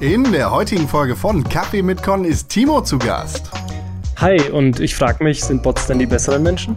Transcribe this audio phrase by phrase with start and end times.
[0.00, 3.50] In der heutigen Folge von Kaffee mit Con ist Timo zu Gast.
[4.16, 6.74] Hi, und ich frage mich, sind Bots denn die besseren Menschen?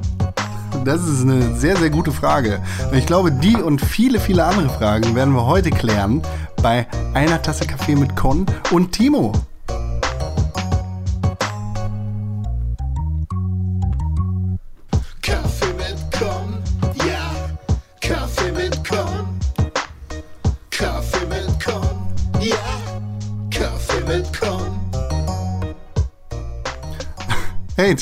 [0.83, 2.61] Das ist eine sehr, sehr gute Frage.
[2.91, 6.21] Ich glaube, die und viele, viele andere Fragen werden wir heute klären
[6.61, 9.31] bei einer Tasse Kaffee mit Con und Timo.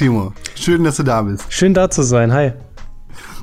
[0.02, 1.46] Timo, schön, dass du da bist.
[1.54, 2.54] Schön da zu sein, hi.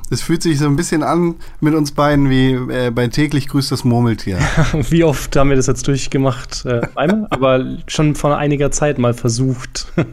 [0.09, 3.71] Es fühlt sich so ein bisschen an mit uns beiden wie äh, bei täglich grüßt
[3.71, 4.39] das Murmeltier.
[4.89, 6.65] Wie oft haben wir das jetzt durchgemacht?
[6.65, 9.87] Äh, einmal, aber schon vor einiger Zeit mal versucht.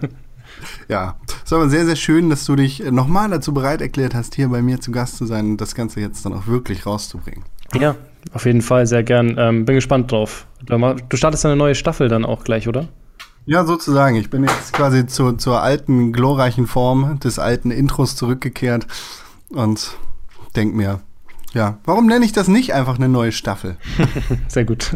[0.88, 4.36] Ja, es war aber sehr, sehr schön, dass du dich nochmal dazu bereit erklärt hast,
[4.36, 7.44] hier bei mir zu Gast zu sein und das Ganze jetzt dann auch wirklich rauszubringen.
[7.78, 7.94] ja,
[8.32, 9.36] auf jeden Fall, sehr gern.
[9.38, 10.46] Ähm, bin gespannt drauf.
[10.64, 12.88] Du startest eine neue Staffel dann auch gleich, oder?
[13.48, 14.16] Ja, sozusagen.
[14.16, 18.88] Ich bin jetzt quasi zu, zur alten, glorreichen Form des alten Intros zurückgekehrt
[19.50, 19.96] und
[20.56, 21.00] denk mir,
[21.52, 23.76] ja, warum nenne ich das nicht einfach eine neue Staffel?
[24.48, 24.90] Sehr gut.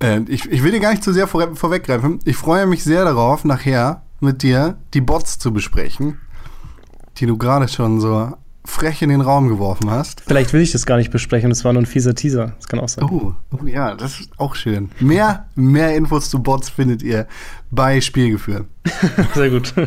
[0.00, 2.20] Äh, ich, ich will dir gar nicht zu sehr vor, vorweggreifen.
[2.24, 6.20] Ich freue mich sehr darauf, nachher mit dir die Bots zu besprechen,
[7.18, 8.32] die du gerade schon so
[8.64, 10.22] frech in den Raum geworfen hast.
[10.26, 12.54] Vielleicht will ich das gar nicht besprechen, das war nur ein fieser Teaser.
[12.58, 13.04] Das kann auch sein.
[13.04, 14.90] Oh, oh ja, das ist auch schön.
[15.00, 17.26] Mehr, mehr Infos zu Bots findet ihr
[17.70, 18.66] bei Spielgefühl.
[19.34, 19.74] Sehr gut.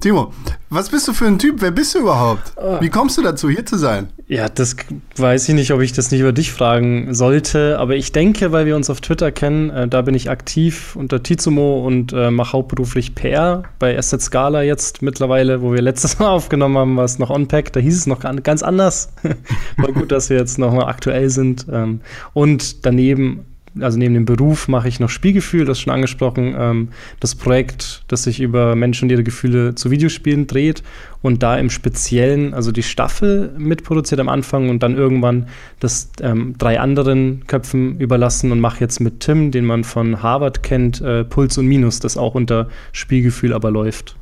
[0.00, 0.32] Timo,
[0.70, 1.56] was bist du für ein Typ?
[1.60, 2.52] Wer bist du überhaupt?
[2.80, 4.08] Wie kommst du dazu, hier zu sein?
[4.28, 4.76] Ja, das
[5.16, 8.64] weiß ich nicht, ob ich das nicht über dich fragen sollte, aber ich denke, weil
[8.64, 12.52] wir uns auf Twitter kennen, äh, da bin ich aktiv unter Tizumo und äh, mache
[12.52, 17.18] hauptberuflich PR bei Asset Scala jetzt mittlerweile, wo wir letztes Mal aufgenommen haben, war es
[17.18, 19.12] noch On-Pack, da hieß es noch gan- ganz anders.
[19.76, 21.66] War gut, dass wir jetzt nochmal aktuell sind.
[21.72, 22.00] Ähm,
[22.32, 23.46] und daneben
[23.78, 26.88] also neben dem Beruf mache ich noch Spielgefühl, das schon angesprochen, ähm,
[27.20, 30.82] das Projekt, das sich über Menschen und ihre Gefühle zu Videospielen dreht
[31.22, 35.46] und da im Speziellen, also die Staffel mitproduziert am Anfang und dann irgendwann
[35.78, 40.62] das ähm, drei anderen Köpfen überlassen und mache jetzt mit Tim, den man von Harvard
[40.62, 44.16] kennt, äh, Puls und Minus, das auch unter Spielgefühl aber läuft.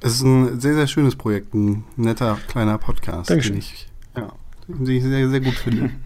[0.00, 3.54] Es ist ein sehr, sehr schönes Projekt, ein netter kleiner Podcast, Dankeschön.
[3.54, 4.32] den ich, ja,
[4.68, 5.90] den ich sehr, sehr gut finde.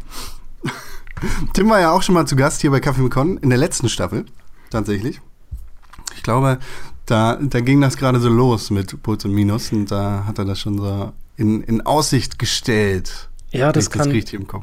[1.53, 3.59] Tim war ja auch schon mal zu Gast hier bei Kaffee mit Con in der
[3.59, 4.25] letzten Staffel,
[4.71, 5.21] tatsächlich.
[6.17, 6.59] Ich glaube,
[7.07, 10.45] da, da ging das gerade so los mit Puls und Minus und da hat er
[10.45, 13.29] das schon so in, in Aussicht gestellt.
[13.51, 14.11] Ja, das kann,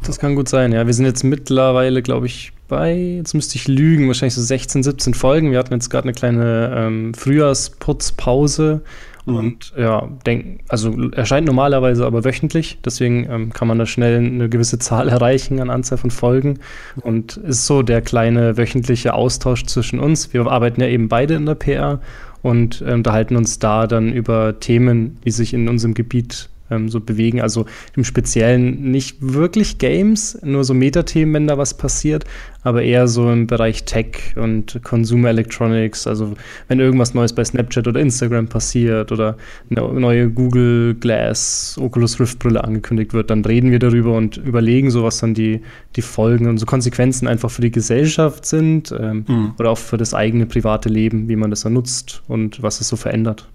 [0.02, 0.72] das kann gut sein.
[0.72, 4.82] Ja, wir sind jetzt mittlerweile, glaube ich, bei, jetzt müsste ich lügen, wahrscheinlich so 16,
[4.82, 5.52] 17 Folgen.
[5.52, 8.82] Wir hatten jetzt gerade eine kleine ähm, Frühjahrsputzpause
[9.30, 9.38] Mhm.
[9.38, 12.80] und ja, denk, also erscheint normalerweise aber wöchentlich.
[12.84, 16.60] Deswegen ähm, kann man da schnell eine gewisse Zahl erreichen an Anzahl von Folgen
[17.02, 20.34] und ist so der kleine wöchentliche Austausch zwischen uns.
[20.34, 22.00] Wir arbeiten ja eben beide in der PR
[22.42, 27.00] und äh, unterhalten uns da dann über Themen, die sich in unserem Gebiet ähm, so
[27.00, 27.42] bewegen.
[27.42, 27.66] Also
[27.96, 32.26] im Speziellen nicht wirklich Games, nur so Metathemen, wenn da was passiert,
[32.64, 36.08] aber eher so im Bereich Tech und Consumer Electronics.
[36.08, 36.34] Also
[36.68, 39.38] wenn irgendwas Neues bei Snapchat oder Instagram passiert oder
[39.70, 44.92] eine neue Google Glass Oculus Rift Brille angekündigt wird, dann reden wir darüber und überlegen
[44.92, 45.62] so, was dann die,
[45.96, 49.54] die Folgen und so Konsequenzen einfach für die Gesellschaft sind ähm, Mhm.
[49.60, 52.88] oder auch für das eigene private Leben, wie man das dann nutzt und was es
[52.88, 53.48] so verändert.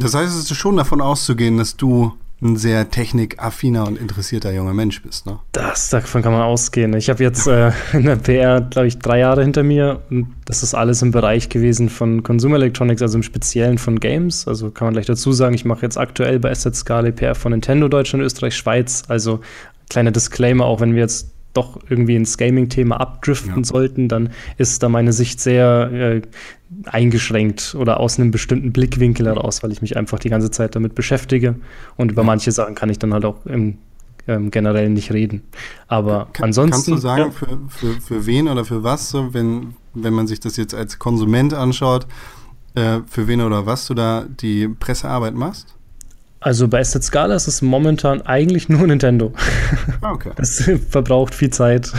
[0.00, 2.12] Das heißt, es ist schon davon auszugehen, dass du
[2.42, 5.38] ein sehr technikaffiner und interessierter junger Mensch bist, ne?
[5.52, 6.92] Das, davon kann man ausgehen.
[6.94, 10.62] Ich habe jetzt äh, in der PR, glaube ich, drei Jahre hinter mir und das
[10.62, 14.46] ist alles im Bereich gewesen von Consumer Electronics, also im Speziellen von Games.
[14.46, 17.52] Also kann man gleich dazu sagen, ich mache jetzt aktuell bei Asset Scala PR von
[17.52, 19.04] Nintendo Deutschland, Österreich, Schweiz.
[19.08, 19.40] Also
[19.88, 23.64] kleiner Disclaimer, auch wenn wir jetzt doch irgendwie ins Gaming-Thema abdriften Ja.
[23.64, 26.22] sollten, dann ist da meine Sicht sehr äh,
[26.86, 30.94] eingeschränkt oder aus einem bestimmten Blickwinkel heraus, weil ich mich einfach die ganze Zeit damit
[30.94, 31.56] beschäftige
[31.96, 32.26] und über Ja.
[32.26, 33.78] manche Sachen kann ich dann halt auch im
[34.26, 35.42] ähm, generell nicht reden.
[35.86, 36.70] Aber Kann- ansonsten.
[36.72, 40.26] Kannst du sagen, ja, für, für, für wen oder für was, so, wenn, wenn man
[40.26, 42.06] sich das jetzt als Konsument anschaut,
[42.74, 45.73] äh, für wen oder was du da die Pressearbeit machst?
[46.44, 49.32] Also bei Asset Scala ist es momentan eigentlich nur Nintendo.
[50.02, 50.30] Ah, okay.
[50.36, 51.90] Das verbraucht viel Zeit.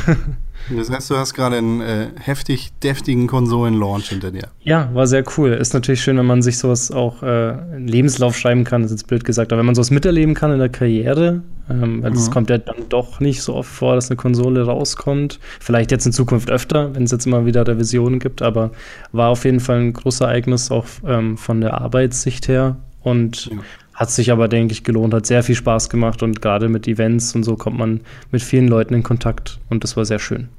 [0.76, 4.48] Das heißt, du hast gerade einen äh, heftig deftigen Konsolen-Launch hinter dir.
[4.62, 5.52] Ja, war sehr cool.
[5.52, 9.02] Ist natürlich schön, wenn man sich sowas auch äh, in Lebenslauf schreiben kann, das ist
[9.02, 12.30] jetzt blöd gesagt, aber wenn man sowas miterleben kann in der Karriere, ähm, weil es
[12.30, 12.34] Mhm.
[12.34, 15.40] kommt ja dann doch nicht so oft vor, dass eine Konsole rauskommt.
[15.60, 18.72] Vielleicht jetzt in Zukunft öfter, wenn es jetzt immer wieder Revisionen gibt, aber
[19.12, 23.58] war auf jeden Fall ein großes Ereignis auch ähm, von der Arbeitssicht her und Ja.
[23.96, 27.34] Hat sich aber, denke ich, gelohnt, hat sehr viel Spaß gemacht und gerade mit Events
[27.34, 28.02] und so kommt man
[28.32, 30.50] mit vielen Leuten in Kontakt und das war sehr schön.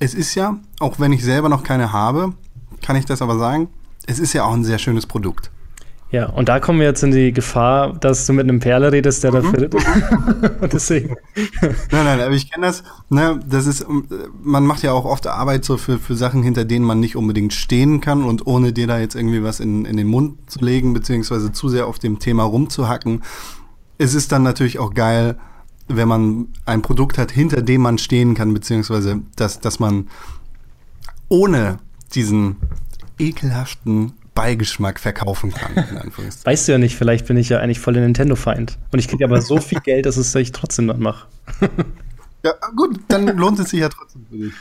[0.00, 2.34] es ist ja, auch wenn ich selber noch keine habe,
[2.82, 3.68] kann ich das aber sagen,
[4.06, 5.50] es ist ja auch ein sehr schönes Produkt.
[6.12, 9.22] Ja, und da kommen wir jetzt in die Gefahr, dass du mit einem Perle redest,
[9.22, 9.70] der dafür.
[10.60, 11.14] und deswegen.
[11.92, 12.82] Nein, nein, aber ich kenne das.
[13.10, 13.86] Ne, das ist,
[14.42, 17.52] man macht ja auch oft Arbeit so für, für Sachen, hinter denen man nicht unbedingt
[17.52, 20.94] stehen kann und ohne dir da jetzt irgendwie was in, in den Mund zu legen,
[20.94, 23.22] beziehungsweise zu sehr auf dem Thema rumzuhacken.
[23.96, 25.38] Es ist dann natürlich auch geil,
[25.86, 30.08] wenn man ein Produkt hat, hinter dem man stehen kann, beziehungsweise dass, dass man
[31.28, 31.78] ohne
[32.14, 32.56] diesen
[33.18, 35.84] ekelhaften Beigeschmack verkaufen kann.
[36.44, 38.78] weißt du ja nicht, vielleicht bin ich ja eigentlich voll der Nintendo-Feind.
[38.92, 41.26] Und ich kriege aber so viel Geld, dass es ich trotzdem dann mache.
[42.42, 44.52] Ja, gut, dann lohnt es sich ja trotzdem für dich.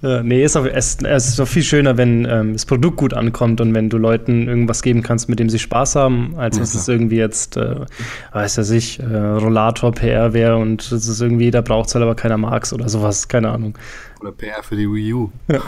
[0.00, 3.14] ja, nee, ist aber, es, es ist doch viel schöner, wenn ähm, das Produkt gut
[3.14, 6.60] ankommt und wenn du Leuten irgendwas geben kannst, mit dem sie Spaß haben, als ja,
[6.60, 7.80] dass es irgendwie jetzt, äh,
[8.32, 12.38] weiß ja ich, äh, Rollator-PR wäre und es ist irgendwie, jeder braucht es, aber keiner
[12.38, 13.76] mag es oder sowas, keine Ahnung.
[14.20, 15.30] Oder PR für die Wii U.
[15.48, 15.60] Ja.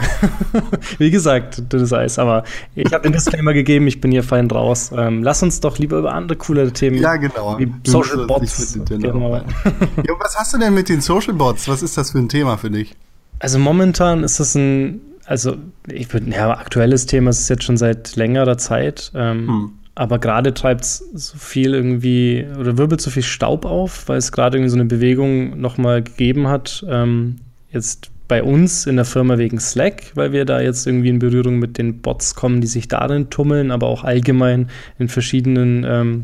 [0.97, 2.17] Wie gesagt, das Eis.
[2.17, 2.43] Aber
[2.75, 4.91] ich habe den Disclaimer gegeben, ich bin hier fein raus.
[4.95, 6.97] Ähm, lass uns doch lieber über andere coole Themen.
[6.97, 7.59] Ja, genau.
[7.59, 8.79] Wie Social Bots.
[8.87, 9.35] Genau.
[9.35, 11.67] ja, was hast du denn mit den Social Bots?
[11.67, 12.95] Was ist das für ein Thema für dich?
[13.39, 15.55] Also momentan ist das ein, also
[15.87, 19.11] ich würde, ja, aktuelles Thema ist jetzt schon seit längerer Zeit.
[19.15, 19.71] Ähm, hm.
[19.95, 24.31] Aber gerade treibt es so viel irgendwie oder wirbelt so viel Staub auf, weil es
[24.31, 26.85] gerade irgendwie so eine Bewegung nochmal gegeben hat.
[26.87, 27.37] Ähm,
[27.69, 31.59] jetzt bei uns in der Firma wegen Slack, weil wir da jetzt irgendwie in Berührung
[31.59, 36.23] mit den Bots kommen, die sich darin tummeln, aber auch allgemein in verschiedenen ähm,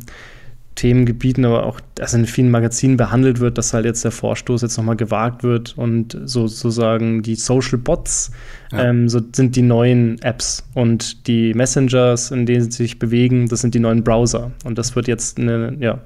[0.75, 4.77] Themengebieten, aber auch also in vielen Magazinen behandelt wird, dass halt jetzt der Vorstoß jetzt
[4.77, 8.31] nochmal gewagt wird und sozusagen die Social Bots
[8.71, 8.85] ja.
[8.89, 13.61] ähm, so sind die neuen Apps und die Messengers, in denen sie sich bewegen, das
[13.61, 14.51] sind die neuen Browser.
[14.63, 16.01] Und das wird jetzt eine, ja,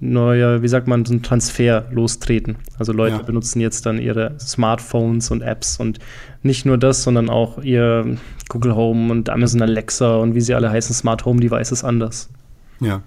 [0.00, 2.56] neuer, wie sagt man, so ein Transfer lostreten.
[2.78, 3.22] Also Leute ja.
[3.22, 5.98] benutzen jetzt dann ihre Smartphones und Apps und
[6.42, 8.18] nicht nur das, sondern auch ihr
[8.48, 12.28] Google Home und Amazon Alexa und wie sie alle heißen, Smart Home Devices anders.
[12.80, 13.02] Ja.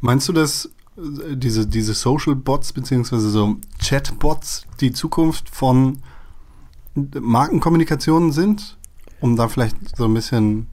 [0.00, 0.66] Meinst du, dass
[0.96, 5.98] äh, diese, diese Social Bots beziehungsweise so Chatbots die Zukunft von
[6.94, 8.76] Markenkommunikationen sind?
[9.20, 10.66] Um da vielleicht so ein bisschen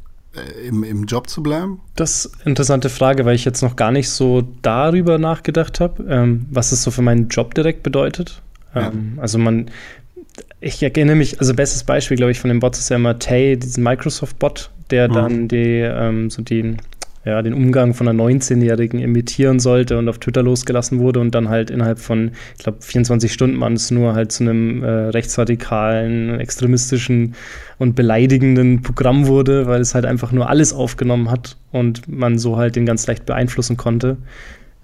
[0.68, 1.80] im, im Job zu bleiben?
[1.96, 6.04] Das ist eine interessante Frage, weil ich jetzt noch gar nicht so darüber nachgedacht habe,
[6.08, 8.42] ähm, was es so für meinen Job direkt bedeutet.
[8.76, 8.90] Ja.
[8.90, 9.70] Ähm, also man,
[10.62, 13.58] ich erinnere mich, also bestes Beispiel, glaube ich, von dem Bot ist ja immer Tay,
[13.58, 15.14] diesen Microsoft-Bot, der mhm.
[15.14, 16.78] dann die, ähm, so den
[17.25, 21.50] ja, den Umgang von einer 19-Jährigen imitieren sollte und auf Twitter losgelassen wurde und dann
[21.50, 26.39] halt innerhalb von, ich glaube, 24 Stunden man es nur halt zu einem äh, rechtsradikalen,
[26.39, 27.36] extremistischen
[27.77, 32.57] und beleidigenden Programm wurde, weil es halt einfach nur alles aufgenommen hat und man so
[32.57, 34.18] halt den ganz leicht beeinflussen konnte.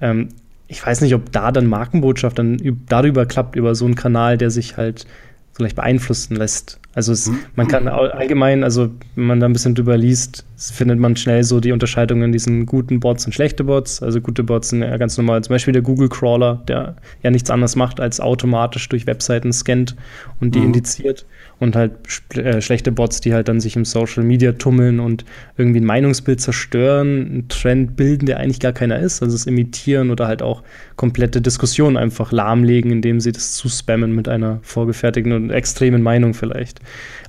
[0.02, 0.30] Ähm,
[0.68, 2.58] ich weiß nicht, ob da dann Markenbotschaft dann
[2.90, 5.06] darüber klappt, über so einen Kanal, der sich halt
[5.54, 6.80] vielleicht beeinflussen lässt.
[6.96, 7.40] Also es, mhm.
[7.58, 11.60] man kann allgemein, also wenn man da ein bisschen drüber liest, findet man schnell so
[11.60, 14.02] die Unterscheidung in diesen guten Bots und schlechte Bots.
[14.02, 17.50] Also gute Bots sind ja ganz normal, zum Beispiel der Google Crawler, der ja nichts
[17.50, 19.96] anderes macht, als automatisch durch Webseiten scannt
[20.40, 20.68] und die mhm.
[20.68, 21.26] indiziert
[21.60, 21.94] und halt
[22.36, 25.26] äh, schlechte Bots, die halt dann sich im Social Media tummeln und
[25.58, 30.12] irgendwie ein Meinungsbild zerstören, einen Trend bilden, der eigentlich gar keiner ist, also es imitieren
[30.12, 30.64] oder halt auch
[30.96, 36.80] komplette Diskussionen einfach lahmlegen, indem sie das zuspammen mit einer vorgefertigten und extremen Meinung vielleicht.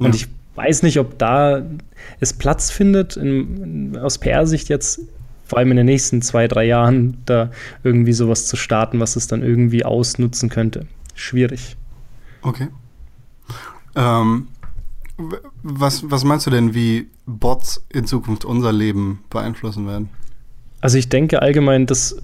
[0.01, 0.07] Ja.
[0.07, 1.63] Und ich weiß nicht, ob da
[2.21, 5.01] es Platz findet, in, aus PR-Sicht jetzt
[5.45, 7.51] vor allem in den nächsten zwei, drei Jahren da
[7.85, 10.87] irgendwie sowas zu starten, was es dann irgendwie ausnutzen könnte.
[11.15, 11.77] Schwierig.
[12.43, 12.69] Okay.
[13.97, 14.49] Ähm,
[15.63, 20.11] was, was meinst du denn, wie Bots in Zukunft unser Leben beeinflussen werden?
[20.81, 22.17] Also ich denke allgemein, das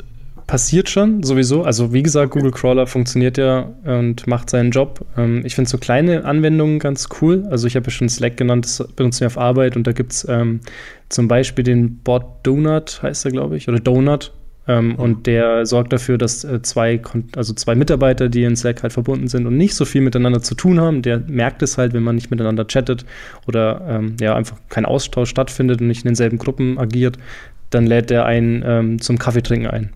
[0.47, 1.63] passiert schon sowieso.
[1.65, 5.05] Also wie gesagt, Google Crawler funktioniert ja und macht seinen Job.
[5.17, 7.47] Ähm, ich finde so kleine Anwendungen ganz cool.
[7.51, 10.13] Also ich habe ja schon Slack genannt, das benutzen wir auf Arbeit und da gibt
[10.13, 10.61] es ähm,
[11.09, 14.33] zum Beispiel den Bot Donut, heißt er, glaube ich, oder Donut.
[14.69, 14.95] Ähm, mhm.
[14.95, 17.01] Und der sorgt dafür, dass äh, zwei,
[17.35, 20.55] also zwei Mitarbeiter, die in Slack halt verbunden sind und nicht so viel miteinander zu
[20.55, 23.05] tun haben, der merkt es halt, wenn man nicht miteinander chattet
[23.49, 27.19] oder ähm, ja, einfach kein Austausch stattfindet und nicht in denselben Gruppen agiert,
[27.71, 29.93] dann lädt er einen ähm, zum Kaffeetrinken ein.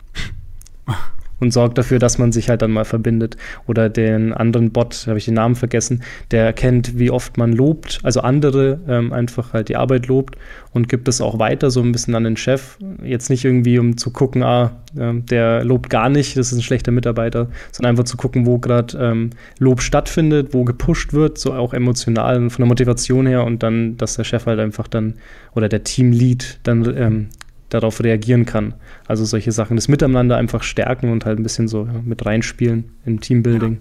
[1.40, 3.37] und sorgt dafür, dass man sich halt dann mal verbindet.
[3.66, 8.00] Oder den anderen Bot, habe ich den Namen vergessen, der erkennt, wie oft man lobt,
[8.02, 10.37] also andere ähm, einfach halt die Arbeit lobt
[10.73, 12.78] und gibt es auch weiter so ein bisschen an den Chef.
[13.02, 16.62] Jetzt nicht irgendwie, um zu gucken, ah, äh, der lobt gar nicht, das ist ein
[16.62, 21.52] schlechter Mitarbeiter, sondern einfach zu gucken, wo gerade ähm, Lob stattfindet, wo gepusht wird, so
[21.52, 25.14] auch emotional und von der Motivation her und dann, dass der Chef halt einfach dann
[25.55, 27.28] oder der Teamlead dann ähm,
[27.68, 28.75] darauf reagieren kann.
[29.06, 32.92] Also solche Sachen, das Miteinander einfach stärken und halt ein bisschen so ja, mit reinspielen
[33.04, 33.78] in Teambuilding.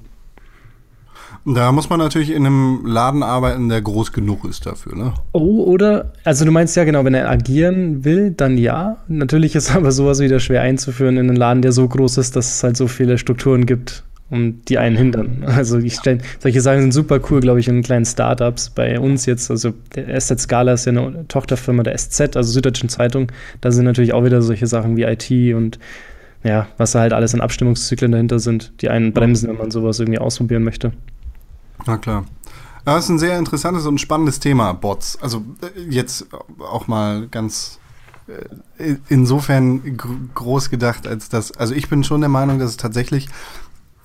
[1.48, 5.14] Da muss man natürlich in einem Laden arbeiten, der groß genug ist dafür, ne?
[5.32, 6.14] Oh, oder?
[6.24, 8.98] Also du meinst ja genau, wenn er agieren will, dann ja.
[9.08, 12.56] Natürlich ist aber sowas wieder schwer einzuführen in einen Laden, der so groß ist, dass
[12.56, 15.44] es halt so viele Strukturen gibt, um die einen hindern.
[15.46, 18.70] Also ich stelle, solche Sachen sind super cool, glaube ich, in kleinen Startups.
[18.70, 22.90] Bei uns jetzt, also der SZ Scala ist ja eine Tochterfirma der SZ, also Süddeutschen
[22.90, 23.32] Zeitung.
[23.62, 25.80] Da sind natürlich auch wieder solche Sachen wie IT und
[26.44, 30.00] ja, was da halt alles an Abstimmungszyklen dahinter sind, die einen bremsen, wenn man sowas
[30.00, 30.92] irgendwie ausprobieren möchte.
[31.86, 32.26] Na klar.
[32.86, 35.18] Das ist ein sehr interessantes und spannendes Thema, Bots.
[35.20, 36.28] Also äh, jetzt
[36.60, 37.80] auch mal ganz
[38.78, 42.78] äh, insofern gr groß gedacht, als dass, also ich bin schon der Meinung, dass es
[42.78, 43.28] tatsächlich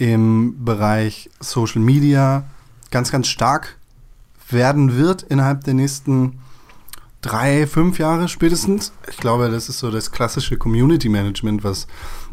[0.01, 2.45] im Bereich Social Media
[2.91, 3.77] ganz, ganz stark
[4.49, 6.41] werden wird innerhalb der nächsten
[7.21, 8.95] drei, fünf Jahre spätestens.
[9.11, 11.87] Ich glaube, das ist so das klassische Community Management, was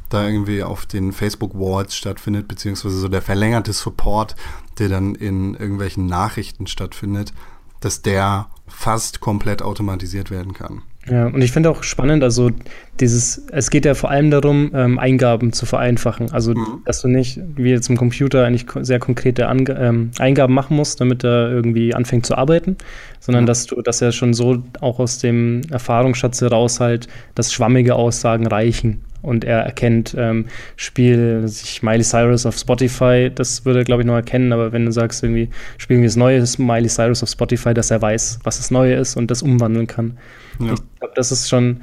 [0.08, 4.38] da irgendwie auf den Facebook Walls stattfindet, beziehungsweise so der verlängerte Support,
[4.80, 7.34] der dann in irgendwelchen Nachrichten stattfindet,
[7.82, 10.84] dass der fast komplett automatisiert werden kann.
[11.10, 12.52] Ja, und ich finde auch spannend, also
[13.00, 16.32] dieses, es geht ja vor allem darum, ähm, Eingaben zu vereinfachen.
[16.32, 16.82] Also, mhm.
[16.86, 21.00] dass du nicht wie jetzt im Computer eigentlich sehr konkrete Ange ähm, Eingaben machen musst,
[21.00, 22.78] damit er irgendwie anfängt zu arbeiten,
[23.20, 23.48] sondern mhm.
[23.48, 28.48] dass du, dass er schon so auch aus dem Erfahrungsschatz heraus halt, dass schwammige Aussagen
[28.48, 30.46] reichen und er erkennt, ähm,
[30.78, 34.86] Spiel sich Miley Cyrus auf Spotify, das würde er, glaube ich, noch erkennen, aber wenn
[34.86, 38.58] du sagst, irgendwie spielen wir das Neue Miley Cyrus auf Spotify, dass er weiß, was
[38.58, 40.18] das Neue ist und das umwandeln kann.
[40.60, 40.74] Ja.
[40.74, 41.82] Ich glaube, das ist schon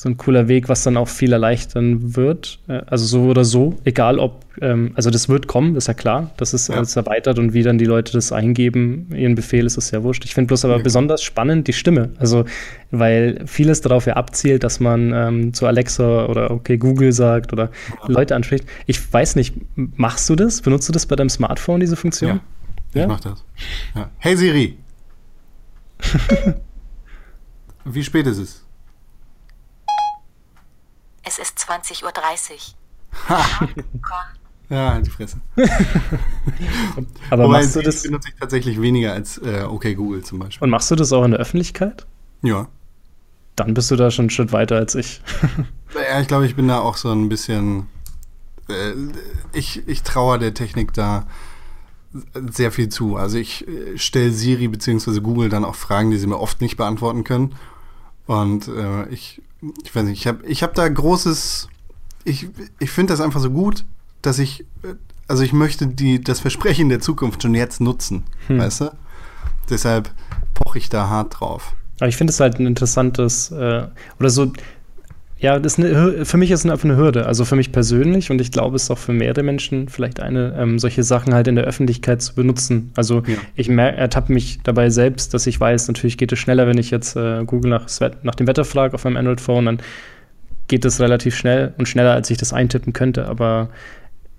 [0.00, 2.60] so ein cooler Weg, was dann auch viel erleichtern wird.
[2.68, 6.30] Äh, also so oder so, egal ob, ähm, also das wird kommen, ist ja klar,
[6.36, 6.76] das ist ja.
[6.76, 10.24] erweitert und wie dann die Leute das eingeben, ihren Befehl, ist das ja wurscht.
[10.24, 10.82] Ich finde bloß aber ja.
[10.82, 12.44] besonders spannend die Stimme, also
[12.90, 17.70] weil vieles darauf ja abzielt, dass man ähm, zu Alexa oder okay Google sagt oder
[18.02, 18.08] ja.
[18.08, 18.64] Leute anspricht.
[18.86, 20.62] Ich weiß nicht, machst du das?
[20.62, 22.40] Benutzt du das bei deinem Smartphone, diese Funktion?
[22.94, 23.44] Ja, ich mach das.
[24.18, 24.78] Hey Siri!
[27.84, 28.67] Wie spät ist es?
[31.28, 32.10] Es ist 20.30 Uhr.
[33.28, 33.68] Ha.
[34.70, 35.36] ja, halt die Fresse.
[37.30, 38.02] Aber Wobei, machst du das?
[38.02, 40.64] benutze ich tatsächlich weniger als äh, OK Google zum Beispiel.
[40.64, 42.06] Und machst du das auch in der Öffentlichkeit?
[42.40, 42.68] Ja.
[43.56, 45.20] Dann bist du da schon einen Schritt weiter als ich.
[45.94, 47.88] ja, ich glaube, ich bin da auch so ein bisschen.
[48.70, 48.94] Äh,
[49.52, 51.26] ich, ich traue der Technik da
[52.50, 53.16] sehr viel zu.
[53.16, 55.20] Also ich äh, stelle Siri bzw.
[55.20, 57.54] Google dann auch Fragen, die sie mir oft nicht beantworten können.
[58.24, 59.42] Und äh, ich
[59.84, 61.68] ich weiß nicht, ich habe ich hab da großes,
[62.24, 62.48] ich,
[62.78, 63.84] ich finde das einfach so gut,
[64.22, 64.64] dass ich,
[65.26, 68.58] also ich möchte die, das Versprechen der Zukunft schon jetzt nutzen, hm.
[68.58, 68.90] weißt du?
[69.70, 70.10] Deshalb
[70.54, 71.74] poche ich da hart drauf.
[72.00, 73.86] Aber ich finde es halt ein interessantes, äh,
[74.18, 74.52] oder so,
[75.40, 77.26] ja, das eine, für mich ist es einfach eine Hürde.
[77.26, 80.56] Also für mich persönlich und ich glaube, es ist auch für mehrere Menschen vielleicht eine,
[80.58, 82.90] ähm, solche Sachen halt in der Öffentlichkeit zu benutzen.
[82.96, 83.36] Also ja.
[83.54, 87.14] ich ertappe mich dabei selbst, dass ich weiß, natürlich geht es schneller, wenn ich jetzt
[87.14, 87.86] äh, Google nach,
[88.22, 89.78] nach dem Wetter frage auf meinem Android-Phone, dann
[90.66, 93.26] geht es relativ schnell und schneller, als ich das eintippen könnte.
[93.28, 93.68] Aber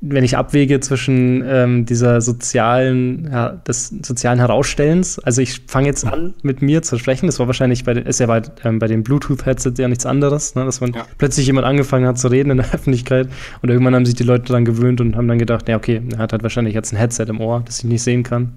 [0.01, 6.05] wenn ich abwege zwischen ähm, dieser sozialen, ja, des sozialen Herausstellens, also ich fange jetzt
[6.05, 7.25] an, mit mir zu sprechen.
[7.25, 10.63] Das war wahrscheinlich bei, ist ja bei, ähm, bei dem Bluetooth-Headset ja nichts anderes, ne?
[10.63, 11.05] dass man ja.
[11.17, 13.27] plötzlich jemand angefangen hat zu reden in der Öffentlichkeit
[13.61, 16.19] und irgendwann haben sich die Leute daran gewöhnt und haben dann gedacht, ja, okay, er
[16.19, 18.53] hat halt wahrscheinlich jetzt ein Headset im Ohr, das ich nicht sehen kann.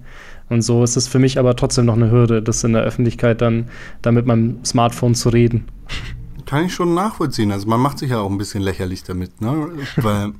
[0.49, 3.41] Und so ist es für mich aber trotzdem noch eine Hürde, das in der Öffentlichkeit
[3.41, 3.65] dann,
[4.01, 5.65] dann mit meinem Smartphone zu reden.
[6.45, 7.51] Kann ich schon nachvollziehen.
[7.51, 9.69] Also man macht sich ja auch ein bisschen lächerlich damit, ne?
[9.97, 10.33] Weil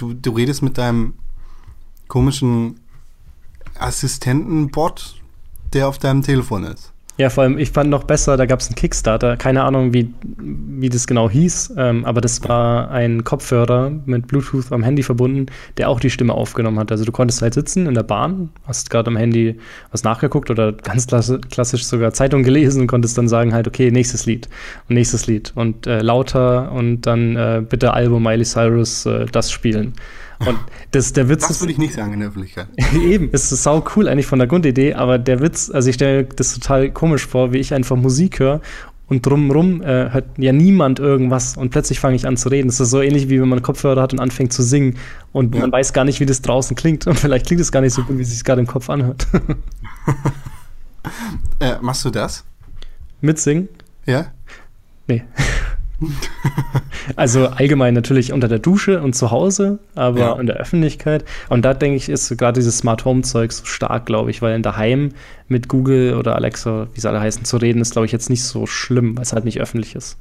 [0.00, 1.14] du, du redest mit deinem
[2.08, 2.80] komischen
[3.78, 5.20] Assistentenbot,
[5.72, 6.92] der auf deinem Telefon ist.
[7.16, 10.14] Ja, vor allem, ich fand noch besser, da gab es einen Kickstarter, keine Ahnung, wie,
[10.38, 15.46] wie das genau hieß, ähm, aber das war ein Kopfhörer mit Bluetooth am Handy verbunden,
[15.76, 16.90] der auch die Stimme aufgenommen hat.
[16.90, 19.58] Also du konntest halt sitzen in der Bahn, hast gerade am Handy
[19.90, 24.24] was nachgeguckt oder ganz klassisch sogar Zeitung gelesen und konntest dann sagen halt, okay, nächstes
[24.24, 24.48] Lied
[24.88, 29.52] und nächstes Lied und äh, lauter und dann äh, bitte Album Miley Cyrus äh, das
[29.52, 29.92] spielen.
[30.46, 30.58] Und
[30.92, 32.68] das, der Witz das würde ich nicht sagen in der Öffentlichkeit.
[32.94, 36.22] Eben, es ist sau cool eigentlich von der Grundidee, aber der Witz, also ich stelle
[36.22, 38.60] mir das total komisch vor, wie ich einfach Musik höre
[39.08, 42.68] und drumrum äh, hört ja niemand irgendwas und plötzlich fange ich an zu reden.
[42.68, 44.96] Das ist so ähnlich wie wenn man Kopfhörer hat und anfängt zu singen
[45.32, 45.60] und ja.
[45.60, 48.02] man weiß gar nicht, wie das draußen klingt und vielleicht klingt es gar nicht so
[48.02, 49.26] gut, wie es sich gerade im Kopf anhört.
[51.60, 52.44] äh, machst du das?
[53.20, 53.68] Mitsingen?
[54.06, 54.32] Ja?
[55.06, 55.22] Nee.
[57.16, 60.32] also allgemein natürlich unter der Dusche und zu Hause, aber ja.
[60.34, 61.24] in der Öffentlichkeit.
[61.48, 64.54] Und da denke ich, ist gerade dieses Smart Home Zeug so stark, glaube ich, weil
[64.54, 65.12] in daheim
[65.48, 68.44] mit Google oder Alexa, wie sie alle heißen, zu reden, ist, glaube ich, jetzt nicht
[68.44, 70.16] so schlimm, weil es halt nicht öffentlich ist.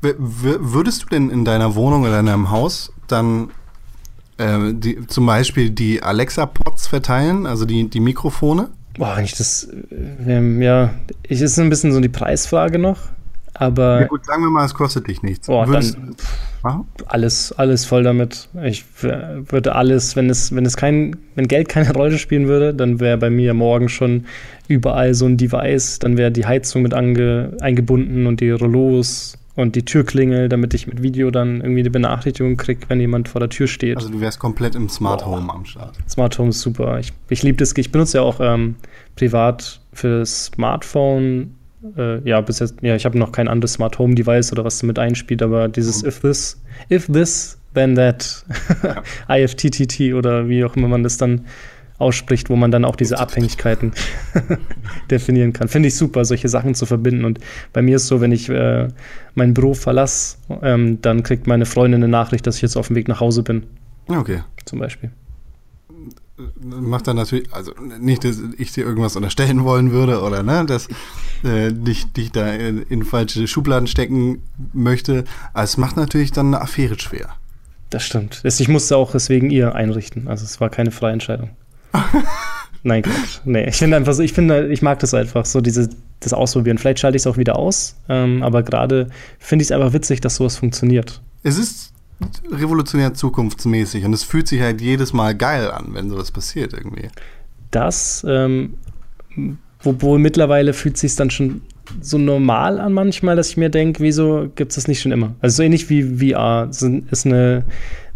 [0.00, 3.50] W würdest du denn in deiner Wohnung oder in deinem Haus dann
[4.38, 8.70] äh, die, zum Beispiel die Alexa-Pods verteilen, also die, die Mikrofone.
[8.98, 9.68] Boah, wenn ich das,
[10.26, 10.90] ähm, ja,
[11.22, 12.98] ich ist ein bisschen so die Preisfrage noch,
[13.54, 15.46] aber Ja gut, sagen wir mal, es kostet dich nichts.
[15.46, 16.16] Boah, Würdest dann-
[17.06, 18.48] alles, alles voll damit.
[18.62, 23.00] Ich würde alles, wenn es, wenn es kein, wenn Geld keine Rolle spielen würde, dann
[23.00, 24.26] wäre bei mir morgen schon
[24.68, 29.74] überall so ein Device, dann wäre die Heizung mit ange, eingebunden und die Rollos und
[29.76, 33.50] die Türklingel, damit ich mit Video dann irgendwie eine Benachrichtigung kriege, wenn jemand vor der
[33.50, 33.96] Tür steht.
[33.96, 35.96] Also du wärst komplett im Smart Home am Start.
[36.08, 36.98] Smart Home ist super.
[37.00, 37.76] Ich, ich liebe das.
[37.76, 38.76] Ich benutze ja auch ähm,
[39.16, 41.54] privat für Smartphone.
[41.96, 44.78] Äh, ja, bis jetzt, ja, ich habe noch kein anderes Smart Home Device oder was
[44.78, 46.60] damit einspielt, aber dieses If this,
[46.90, 48.44] if this, then that,
[49.28, 51.42] IFTTT oder wie auch immer man das dann
[51.98, 53.92] ausspricht, wo man dann auch diese Abhängigkeiten
[55.10, 55.68] definieren kann.
[55.68, 57.24] Finde ich super, solche Sachen zu verbinden.
[57.24, 57.38] Und
[57.72, 58.88] bei mir ist so, wenn ich äh,
[59.34, 62.96] mein Büro verlasse, ähm, dann kriegt meine Freundin eine Nachricht, dass ich jetzt auf dem
[62.96, 63.64] Weg nach Hause bin,
[64.08, 64.42] Okay.
[64.64, 65.10] zum Beispiel.
[66.62, 70.88] Macht dann natürlich, also nicht, dass ich dir irgendwas unterstellen wollen würde oder ne, dass
[71.44, 75.24] äh, dich, dich da in, in falsche Schubladen stecken möchte.
[75.52, 77.36] Aber es macht natürlich dann eine Affäre schwer.
[77.90, 78.40] Das stimmt.
[78.44, 80.28] Ich musste auch deswegen ihr einrichten.
[80.28, 81.50] Also es war keine freie Entscheidung.
[82.82, 83.40] Nein, Quatsch.
[83.44, 86.78] Nee, ich finde einfach so, ich finde, ich mag das einfach, so diese, das Ausprobieren.
[86.78, 89.08] Vielleicht schalte ich es auch wieder aus, ähm, aber gerade
[89.38, 91.20] finde ich es einfach witzig, dass sowas funktioniert.
[91.44, 91.92] Es ist
[92.50, 97.08] revolutionär zukunftsmäßig und es fühlt sich halt jedes Mal geil an, wenn sowas passiert irgendwie.
[97.70, 98.74] Das, ähm,
[99.84, 101.62] obwohl mittlerweile fühlt es sich dann schon
[102.00, 105.34] so normal an manchmal, dass ich mir denke, wieso gibt es das nicht schon immer?
[105.40, 106.02] Also so ähnlich wie
[106.32, 106.68] VR.
[106.70, 107.64] Es ist eine,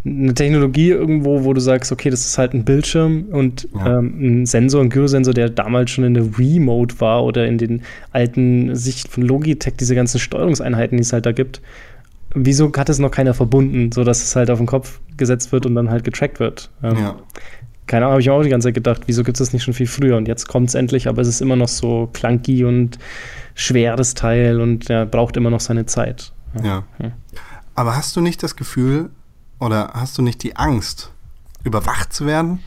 [0.05, 3.99] eine Technologie irgendwo, wo du sagst, okay, das ist halt ein Bildschirm und Ja.
[3.99, 7.81] ähm, ein Sensor, ein Gyrosensor, der damals schon in der Wii-Mode war oder in den
[8.11, 11.61] alten Sicht von Logitech, diese ganzen Steuerungseinheiten, die es halt da gibt.
[12.33, 15.75] Wieso hat es noch keiner verbunden, sodass es halt auf den Kopf gesetzt wird und
[15.75, 16.69] dann halt getrackt wird?
[16.83, 17.15] Ähm, Ja.
[17.87, 19.63] keine Ahnung, habe ich mir auch die ganze Zeit gedacht, wieso gibt es das nicht
[19.63, 20.17] schon viel früher?
[20.17, 22.99] Und jetzt kommt es endlich, aber es ist immer noch so clunky und
[23.55, 26.33] schweres Teil und ja, braucht immer noch seine Zeit.
[26.63, 26.83] Ja.
[27.01, 27.11] Ja.
[27.75, 29.09] Aber hast du nicht das Gefühl
[29.59, 31.11] oder hast du nicht die Angst,
[31.63, 32.59] überwacht zu werden?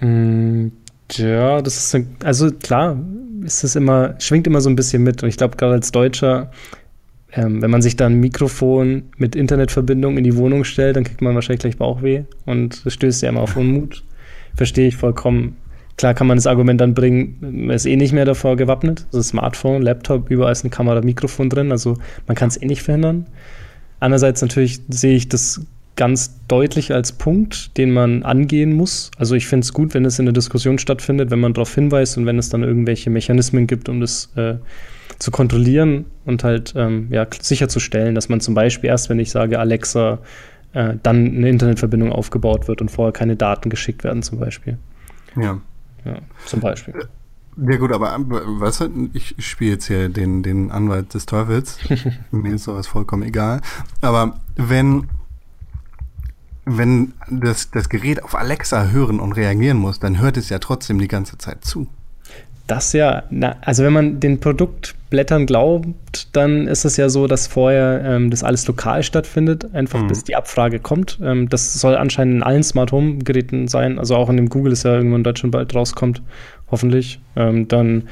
[0.00, 0.68] Mm,
[1.12, 2.96] Ja, das ist, also klar,
[3.42, 5.22] ist es immer, schwingt immer so ein bisschen mit.
[5.22, 6.50] Und ich glaube, gerade als Deutscher,
[7.36, 11.20] ähm, wenn man sich dann ein Mikrofon mit Internetverbindung in die Wohnung stellt, dann kriegt
[11.20, 12.24] man wahrscheinlich gleich Bauchweh.
[12.46, 14.04] Und das stößt ja immer auf Unmut.
[14.54, 15.56] Verstehe ich vollkommen.
[15.96, 19.06] Klar kann man das Argument dann bringen, man ist eh nicht mehr davor gewappnet.
[19.06, 21.72] Also Smartphone, Laptop, überall ist eine Kamera, Mikrofon drin.
[21.72, 23.26] Also man kann es eh nicht verhindern.
[24.00, 25.64] Andererseits natürlich sehe ich das
[25.96, 29.10] ganz deutlich als Punkt, den man angehen muss.
[29.18, 32.18] Also ich finde es gut, wenn es in der Diskussion stattfindet, wenn man darauf hinweist
[32.18, 34.54] und wenn es dann irgendwelche Mechanismen gibt, um das äh,
[35.24, 39.58] zu kontrollieren und halt ähm, ja, sicherzustellen, dass man zum Beispiel erst, wenn ich sage
[39.58, 40.18] Alexa,
[40.74, 44.76] äh, dann eine Internetverbindung aufgebaut wird und vorher keine Daten geschickt werden zum Beispiel.
[45.34, 45.60] Ja.
[46.04, 46.94] Ja, zum Beispiel.
[47.56, 51.78] Ja gut, aber ähm, weißt du, ich spiele jetzt hier den, den Anwalt des Teufels.
[52.30, 53.62] Mir ist sowas vollkommen egal.
[54.02, 55.08] Aber wenn,
[56.66, 60.98] wenn das, das Gerät auf Alexa hören und reagieren muss, dann hört es ja trotzdem
[60.98, 61.86] die ganze Zeit zu.
[62.66, 67.46] Das ja, na, also wenn man den Produktblättern glaubt, dann ist es ja so, dass
[67.46, 70.06] vorher ähm, das alles lokal stattfindet, einfach Mhm.
[70.08, 71.18] bis die Abfrage kommt.
[71.22, 74.70] Ähm, das soll anscheinend in allen Smart Home Geräten sein, also auch in dem Google,
[74.70, 76.22] das ja irgendwo in Deutschland bald rauskommt,
[76.70, 77.20] hoffentlich.
[77.36, 78.04] Ähm, dann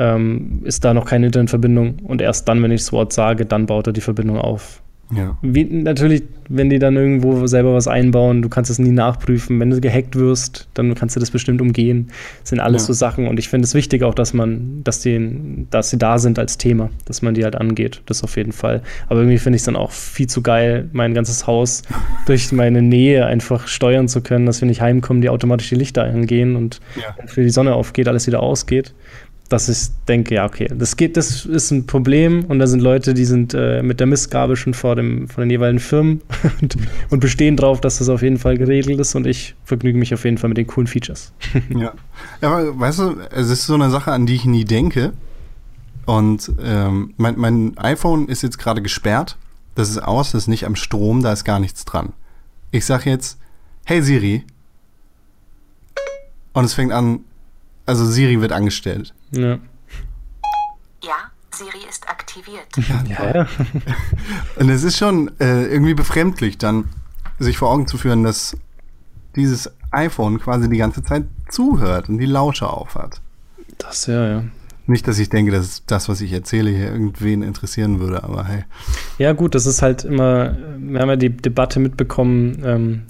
[0.00, 3.66] ähm, ist da noch keine Internetverbindung und erst dann, wenn ich das Wort sage, dann
[3.66, 4.82] baut er die Verbindung auf.
[5.14, 5.38] Ja.
[5.40, 9.58] Wie, natürlich, wenn die dann irgendwo selber was einbauen, du kannst es nie nachprüfen.
[9.58, 12.08] Wenn du gehackt wirst, dann kannst du das bestimmt umgehen.
[12.40, 12.86] Das sind alles Ja.
[12.88, 13.26] so Sachen.
[13.26, 16.58] Und ich finde es wichtig auch, dass man, dass die, dass sie da sind als
[16.58, 18.02] Thema, dass man die halt angeht.
[18.06, 18.82] Das auf jeden Fall.
[19.08, 21.82] Aber irgendwie finde ich es dann auch viel zu geil, mein ganzes Haus
[22.26, 26.04] durch meine Nähe einfach steuern zu können, dass wenn ich heimkomme, die automatisch die Lichter
[26.04, 27.14] angehen und Ja.
[27.16, 28.94] wenn für die Sonne aufgeht, alles wieder ausgeht.
[29.48, 33.14] Dass ich denke, ja, okay, das geht, das ist ein Problem und da sind Leute,
[33.14, 36.20] die sind äh, mit der Mistgabel schon vor, dem, vor den jeweiligen Firmen
[36.60, 36.76] und,
[37.08, 40.24] und bestehen drauf, dass das auf jeden Fall geregelt ist und ich vergnüge mich auf
[40.24, 41.32] jeden Fall mit den coolen Features.
[41.70, 41.92] Ja.
[42.42, 45.12] ja, aber weißt du, es ist so eine Sache, an die ich nie denke.
[46.06, 49.36] Und ähm, mein, mein iPhone ist jetzt gerade gesperrt.
[49.74, 52.14] Das ist aus, das ist nicht am Strom, da ist gar nichts dran.
[52.70, 53.38] Ich sage jetzt,
[53.84, 54.44] hey Siri.
[56.52, 57.20] Und es fängt an,
[57.86, 59.14] also Siri wird angestellt.
[59.30, 59.58] Ja,
[61.02, 62.66] Ja, Siri ist aktiviert.
[63.08, 63.46] ja, ja.
[64.56, 66.84] Und es ist schon äh, irgendwie befremdlich, dann
[67.38, 68.56] sich vor Augen zu führen, dass
[69.36, 73.20] dieses iPhone quasi die ganze Zeit zuhört und die Lauscher aufhat.
[73.78, 74.44] das ja, ja.
[74.86, 78.64] Nicht, dass ich denke, dass das, was ich erzähle, hier irgendwen interessieren würde, aber hey.
[79.18, 83.02] Ja, gut, das ist halt immer, wir haben ja die Debatte mitbekommen, ähm,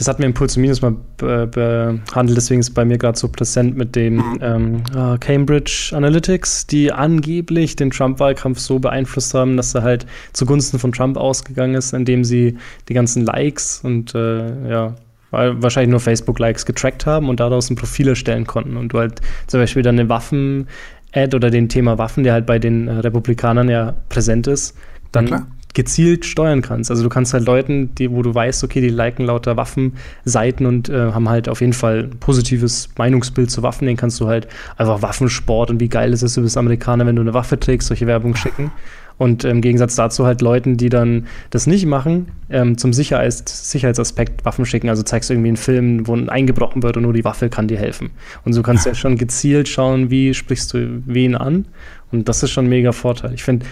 [0.00, 3.18] das hatten wir im Puls Minus mal be behandelt, deswegen ist es bei mir gerade
[3.18, 4.38] so präsent mit dem Mhm.
[4.40, 10.78] ähm, äh, Cambridge Analytics, die angeblich den Trump-Wahlkampf so beeinflusst haben, dass er halt zugunsten
[10.78, 12.56] von Trump ausgegangen ist, indem sie
[12.88, 14.94] die ganzen Likes und äh, ja,
[15.32, 18.78] wahrscheinlich nur Facebook-Likes getrackt haben und daraus ein Profil erstellen konnten.
[18.78, 22.58] Und du halt zum Beispiel dann eine Waffen-Ad oder den Thema Waffen, der halt bei
[22.58, 24.74] den äh, Republikanern ja präsent ist,
[25.12, 25.46] dann.
[25.74, 26.90] Gezielt steuern kannst.
[26.90, 30.88] Also du kannst halt Leuten, die, wo du weißt, okay, die liken lauter Waffenseiten und
[30.88, 34.48] äh, haben halt auf jeden Fall ein positives Meinungsbild zu Waffen, denen kannst du halt
[34.76, 37.88] einfach Waffensport und wie geil ist es, du bist Amerikaner, wenn du eine Waffe trägst,
[37.88, 38.72] solche Werbung schicken.
[39.20, 44.46] Und im Gegensatz dazu halt Leuten, die dann das nicht machen, ähm, zum Sicherheits Sicherheitsaspekt
[44.46, 44.88] Waffen schicken.
[44.88, 47.76] Also zeigst du irgendwie einen Film, wo eingebrochen wird und nur die Waffe kann dir
[47.76, 48.12] helfen.
[48.46, 51.66] Und so kannst du ja schon gezielt schauen, wie sprichst du wen an.
[52.10, 53.34] Und das ist schon ein mega Vorteil.
[53.34, 53.66] Ich finde,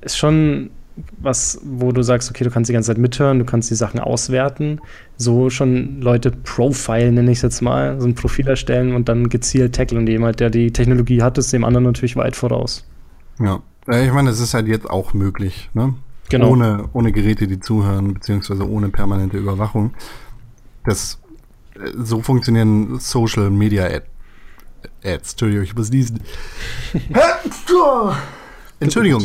[0.00, 0.70] ist schon
[1.18, 4.00] was, wo du sagst, okay, du kannst die ganze Zeit mithören, du kannst die Sachen
[4.00, 4.80] auswerten,
[5.16, 9.28] so schon Leute profilen, nenne ich es jetzt mal, so ein Profil erstellen und dann
[9.28, 9.98] gezielt tackeln.
[9.98, 12.86] Und jemand, der die Technologie hat, ist dem anderen natürlich weit voraus.
[13.40, 13.60] Ja.
[13.90, 15.94] Ich meine, das ist halt jetzt auch möglich, ne?
[16.28, 16.50] Genau.
[16.50, 19.94] Ohne, ohne Geräte, die zuhören, beziehungsweise ohne permanente Überwachung.
[20.84, 21.18] Das,
[21.96, 24.04] so funktionieren Social Media Ad,
[25.02, 25.32] Ads.
[25.32, 26.20] Entschuldigung, ich muss diesen.
[28.80, 29.24] Entschuldigung.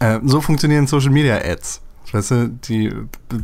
[0.00, 1.80] Äh, so funktionieren Social Media Ads.
[2.12, 2.92] Weißt du, die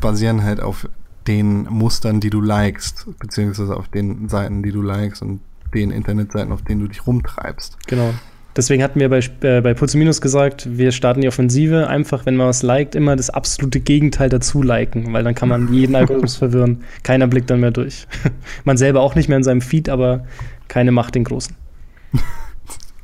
[0.00, 0.88] basieren halt auf
[1.26, 5.40] den Mustern, die du likest, beziehungsweise auf den Seiten, die du likest und
[5.74, 7.78] den Internetseiten, auf denen du dich rumtreibst.
[7.86, 8.12] Genau.
[8.54, 12.36] Deswegen hatten wir bei, äh, bei Pulse Minus gesagt, wir starten die Offensive einfach, wenn
[12.36, 16.36] man was liked, immer das absolute Gegenteil dazu liken, weil dann kann man jeden Algorithmus
[16.38, 16.84] verwirren.
[17.02, 18.06] Keiner blickt dann mehr durch.
[18.64, 20.26] man selber auch nicht mehr in seinem Feed, aber
[20.68, 21.56] keine Macht den Großen.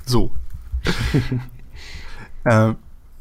[0.04, 0.32] So.
[2.44, 2.74] äh, w-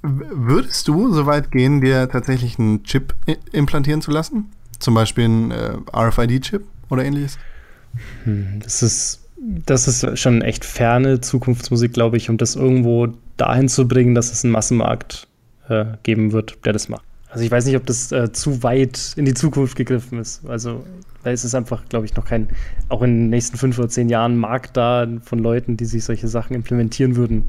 [0.08, 3.15] würdest du so weit gehen, dir tatsächlich einen Chip
[3.52, 4.52] implantieren zu lassen?
[4.80, 7.38] Zum Beispiel einen äh, RFID-Chip oder ähnliches?
[8.24, 13.70] Hm, Das ist, das ist schon echt ferne Zukunftsmusik, glaube ich, um das irgendwo dahin
[13.70, 15.28] zu bringen, dass es einen Massenmarkt
[15.70, 17.04] äh, geben wird, der das macht.
[17.30, 20.46] Also ich weiß nicht, ob das äh, zu weit in die Zukunft gegriffen ist.
[20.48, 20.86] Also
[21.24, 22.48] da ist es einfach, glaube ich, noch kein,
[22.89, 26.28] auch in den nächsten fünf oder zehn Jahren Markt da von Leuten, die sich solche
[26.28, 27.43] Sachen implementieren würden.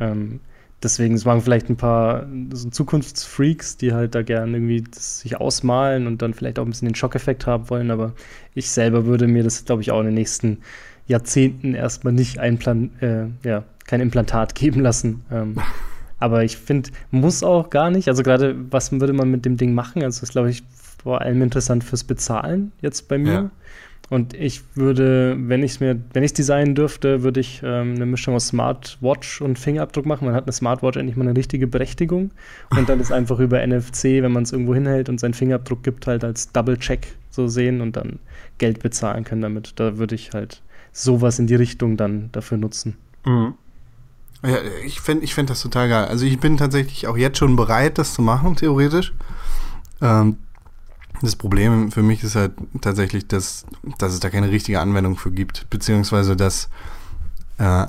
[0.00, 0.40] Ähm,
[0.82, 6.06] deswegen, es machen vielleicht ein paar so Zukunftsfreaks, die halt da gerne irgendwie sich ausmalen
[6.06, 8.12] und dann vielleicht auch ein bisschen den Schockeffekt haben wollen, aber
[8.54, 10.58] ich selber würde mir das, glaube ich, auch in den nächsten
[11.06, 15.24] Jahrzehnten erstmal nicht ein Plan, äh, ja, kein Implantat geben lassen.
[15.30, 15.56] Ähm,
[16.18, 18.08] aber ich finde, muss auch gar nicht.
[18.08, 20.02] Also gerade, was würde man mit dem Ding machen?
[20.02, 20.62] Also das ist, glaube ich,
[21.02, 23.32] vor allem interessant fürs Bezahlen jetzt bei mir.
[23.32, 23.50] Ja.
[24.10, 27.94] Und ich würde, wenn ich es mir, wenn ich es designen dürfte, würde ich ähm,
[27.94, 30.24] eine Mischung aus Smartwatch und Fingerabdruck machen.
[30.24, 32.30] Man hat eine Smartwatch endlich mal eine richtige Berechtigung.
[32.70, 36.06] Und dann ist einfach über NFC, wenn man es irgendwo hinhält und seinen Fingerabdruck gibt,
[36.06, 38.18] halt als Double-Check so sehen und dann
[38.56, 39.74] Geld bezahlen können damit.
[39.76, 42.96] Da würde ich halt sowas in die Richtung dann dafür nutzen.
[44.42, 46.06] Ja, ich fände ich fänd das total geil.
[46.06, 49.12] Also ich bin tatsächlich auch jetzt schon bereit, das zu machen, theoretisch.
[50.00, 50.36] Ähm,
[51.22, 53.64] das Problem für mich ist halt tatsächlich, dass,
[53.98, 56.68] dass es da keine richtige Anwendung für gibt, beziehungsweise dass,
[57.58, 57.86] äh,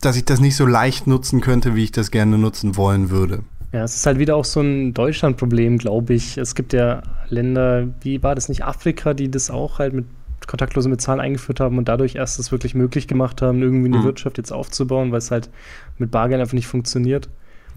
[0.00, 3.42] dass ich das nicht so leicht nutzen könnte, wie ich das gerne nutzen wollen würde.
[3.72, 6.36] Ja, es ist halt wieder auch so ein Deutschland-Problem, glaube ich.
[6.36, 10.06] Es gibt ja Länder, wie war das nicht, Afrika, die das auch halt mit
[10.46, 14.04] kontaktlosem Bezahlen eingeführt haben und dadurch erst es wirklich möglich gemacht haben, irgendwie eine Mhm.
[14.04, 15.50] Wirtschaft jetzt aufzubauen, weil es halt
[15.98, 17.28] mit Bargeld einfach nicht funktioniert.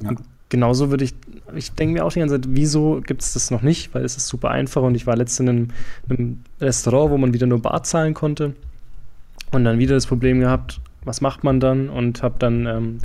[0.02, 0.10] Ja.
[0.10, 0.22] Und
[0.54, 1.16] genauso würde ich,
[1.56, 3.92] ich denke mir auch die ganze Zeit, wieso gibt es das noch nicht?
[3.96, 5.72] Weil es ist super einfach und ich war letztens in
[6.08, 8.54] einem, Restaurant, wo man wieder nur Bar zahlen konnte
[9.52, 11.90] und dann wieder das Problem gehabt, was macht man dann?
[11.90, 12.98] Und habe dann, ähm,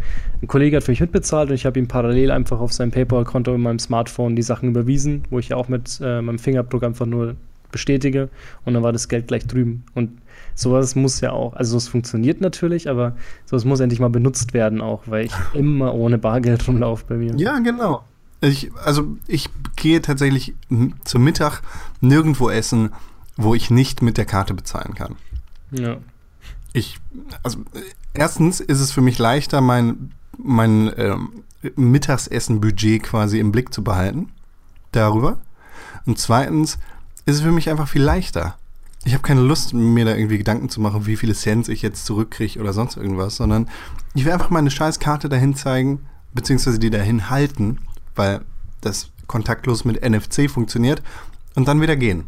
[0.42, 3.54] ein Kollege hat für mich mitbezahlt und ich habe ihm parallel einfach auf sein PayPal-Konto
[3.54, 7.06] in meinem Smartphone die Sachen überwiesen, wo ich ja auch mit äh, meinem Fingerabdruck einfach
[7.06, 7.34] nur
[7.72, 8.28] bestätige
[8.66, 9.84] und dann war das Geld gleich drüben.
[9.94, 10.10] Und
[10.58, 13.16] sowas muss ja auch, also es funktioniert natürlich, aber
[13.46, 17.34] sowas muss endlich mal benutzt werden auch, weil ich immer ohne Bargeld rumlaufe bei mir.
[17.36, 18.04] Ja, genau.
[18.40, 20.54] Ich, also ich gehe tatsächlich
[21.04, 21.62] zum Mittag
[22.00, 22.90] nirgendwo essen,
[23.36, 25.16] wo ich nicht mit der Karte bezahlen kann.
[25.70, 25.98] Ja.
[26.72, 26.98] Ich,
[27.42, 27.58] also
[28.14, 31.44] erstens ist es für mich leichter, mein, mein ähm,
[31.76, 34.30] Mittagsessen-Budget quasi im Blick zu behalten.
[34.92, 35.38] Darüber.
[36.06, 36.78] Und zweitens
[37.26, 38.56] ist es für mich einfach viel leichter.
[39.04, 42.04] Ich habe keine Lust, mir da irgendwie Gedanken zu machen, wie viele Cents ich jetzt
[42.04, 43.68] zurückkriege oder sonst irgendwas, sondern
[44.14, 46.00] ich will einfach meine scheiß Karte dahin zeigen,
[46.34, 47.78] beziehungsweise die dahin halten,
[48.16, 48.42] weil
[48.80, 51.02] das kontaktlos mit NFC funktioniert
[51.54, 52.24] und dann wieder gehen.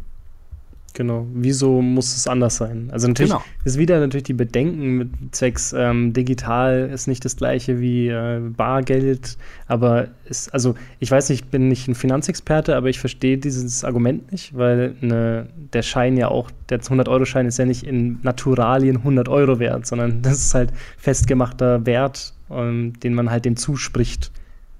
[1.01, 1.25] Genau.
[1.33, 2.89] Wieso muss es anders sein?
[2.91, 3.43] Also natürlich Genau.
[3.63, 8.39] ist wieder natürlich die Bedenken mit zwecks ähm, digital ist nicht das gleiche wie äh,
[8.55, 9.35] Bargeld,
[9.65, 13.83] aber ist, also ich weiß nicht, ich bin nicht ein Finanzexperte, aber ich verstehe dieses
[13.83, 18.97] Argument nicht, weil ne, der Schein ja auch, der 100-Euro-Schein ist ja nicht in Naturalien
[18.97, 24.29] 100 Euro wert, sondern das ist halt festgemachter Wert, ähm, den man halt dem zuspricht.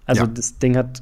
[0.06, 0.28] Also Ja.
[0.32, 1.02] das Ding hat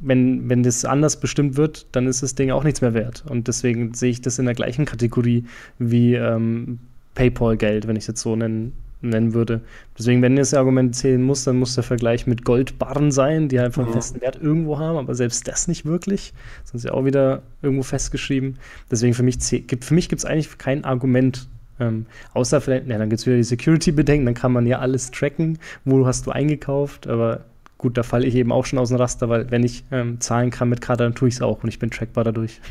[0.00, 3.24] wenn, wenn das anders bestimmt wird, dann ist das Ding auch nichts mehr wert.
[3.28, 5.44] Und deswegen sehe ich das in der gleichen Kategorie
[5.78, 6.78] wie ähm,
[7.14, 9.60] PayPal-Geld, wenn ich es jetzt so nennen, nennen würde.
[9.98, 13.82] Deswegen, wenn das Argument zählen muss, dann muss der Vergleich mit Goldbarren sein, die einfach
[13.82, 13.94] einen Mhm.
[13.94, 16.32] festen Wert irgendwo haben, aber selbst das nicht wirklich.
[16.64, 18.56] Sonst ja auch wieder irgendwo festgeschrieben.
[18.90, 21.48] Deswegen für mich für mich gibt es eigentlich kein Argument.
[21.78, 25.10] Ähm, außer vielleicht, ja, dann gibt es wieder die Security-Bedenken, dann kann man ja alles
[25.10, 27.46] tracken, wo hast du eingekauft, aber
[27.80, 30.50] gut, da falle ich eben auch schon aus dem Raster, weil wenn ich ähm, zahlen
[30.50, 32.60] kann mit Karte, dann tue ich es auch und ich bin trackbar dadurch.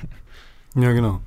[0.75, 1.19] Ja, genau.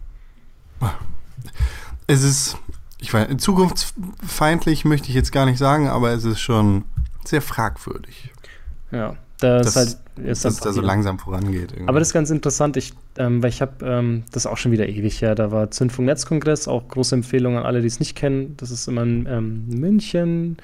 [2.07, 2.57] Es ist,
[2.99, 6.85] ich weiß, zukunftsfeindlich möchte ich jetzt gar nicht sagen, aber es ist schon
[7.25, 8.31] sehr fragwürdig,
[8.92, 11.72] Ja, das, Das- halt ist dass es da so langsam vorangeht.
[11.72, 11.88] irgendwie.
[11.88, 14.88] Aber das ist ganz interessant, ich, ähm, weil ich habe, ähm, das auch schon wieder
[14.88, 18.55] ewig her, da war Zündfunk Netzkongress, auch große Empfehlung an alle, die es nicht kennen.
[18.59, 20.59] Das ist immer in ähm, München,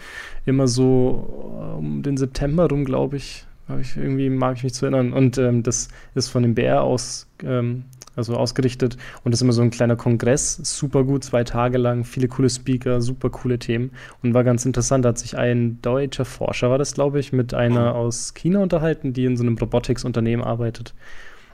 [0.47, 3.45] immer so um den September rum, glaube ich.
[3.81, 3.97] Ich.
[3.99, 5.13] Irgendwie mag ich mich zu erinnern.
[5.13, 7.85] Und ähm, das ist von dem BR aus, ähm,
[8.19, 12.05] also ausgerichtet und das ist immer so ein kleiner Kongress, super gut, zwei Tage lang,
[12.05, 15.05] viele coole Speaker, super coole Themen und war ganz interessant.
[15.05, 19.13] Da hat sich ein deutscher Forscher, war das glaube ich, mit einer aus China unterhalten,
[19.13, 20.95] die in so einem Robotics-Unternehmen arbeitet.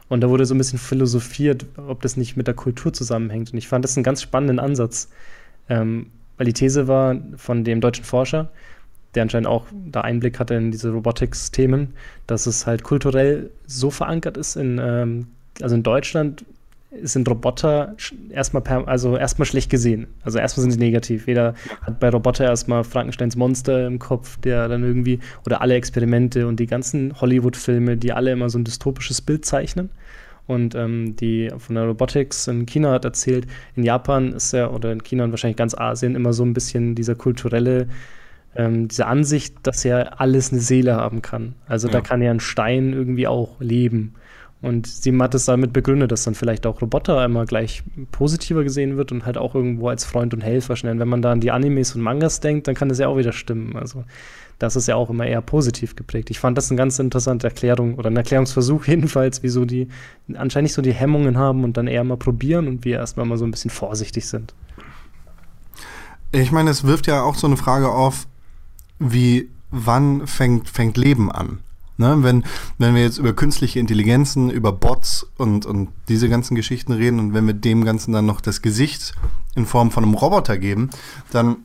[0.08, 3.52] Und da wurde so ein bisschen philosophiert, ob das nicht mit der Kultur zusammenhängt.
[3.52, 5.10] Und ich fand das einen ganz spannenden Ansatz,
[5.68, 8.50] ähm, weil die These war von dem deutschen Forscher,
[9.14, 11.94] der anscheinend auch da Einblick hatte in diese Robotics-Themen,
[12.26, 15.28] dass es halt kulturell so verankert ist in, ähm,
[15.60, 16.44] also in Deutschland
[17.02, 17.96] sind Roboter
[18.30, 20.06] erstmal per, also erstmal schlecht gesehen.
[20.22, 21.26] Also erstmal sind sie negativ.
[21.26, 26.46] Jeder hat bei Roboter erstmal Frankensteins Monster im Kopf, der dann irgendwie, oder alle Experimente
[26.46, 29.90] und die ganzen Hollywood-Filme, die alle immer so ein dystopisches Bild zeichnen.
[30.46, 34.92] Und ähm, die von der Robotics in China hat erzählt, in Japan ist ja, oder
[34.92, 37.88] in China und wahrscheinlich ganz Asien, immer so ein bisschen dieser kulturelle,
[38.54, 41.54] ähm, diese Ansicht, dass ja alles eine Seele haben kann.
[41.66, 42.00] Also da Ja.
[42.02, 44.14] kann ja ein Stein irgendwie auch leben.
[44.64, 48.96] Und sie hat es damit begründet, dass dann vielleicht auch Roboter immer gleich positiver gesehen
[48.96, 50.98] wird und halt auch irgendwo als Freund und Helfer schnell.
[50.98, 53.32] Wenn man da an die Animes und Mangas denkt, dann kann das ja auch wieder
[53.32, 53.76] stimmen.
[53.76, 54.04] Also
[54.58, 56.30] das ist ja auch immer eher positiv geprägt.
[56.30, 59.88] Ich fand das eine ganz interessante Erklärung oder ein Erklärungsversuch jedenfalls, wieso die
[60.32, 63.44] anscheinend so die Hemmungen haben und dann eher mal probieren und wir erstmal mal so
[63.44, 64.54] ein bisschen vorsichtig sind.
[66.32, 68.26] Ich meine, es wirft ja auch so eine Frage auf,
[68.98, 71.58] wie, wann fängt, fängt Leben an?
[71.96, 72.16] Ne?
[72.20, 72.44] Wenn,
[72.78, 77.34] wenn wir jetzt über künstliche Intelligenzen, über Bots und, und diese ganzen Geschichten reden und
[77.34, 79.14] wenn wir dem Ganzen dann noch das Gesicht
[79.54, 80.90] in Form von einem Roboter geben,
[81.30, 81.56] dann,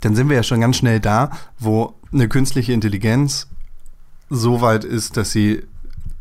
[0.00, 3.48] dann sind wir ja schon ganz schnell da, wo eine künstliche Intelligenz
[4.30, 5.62] so weit ist, dass sie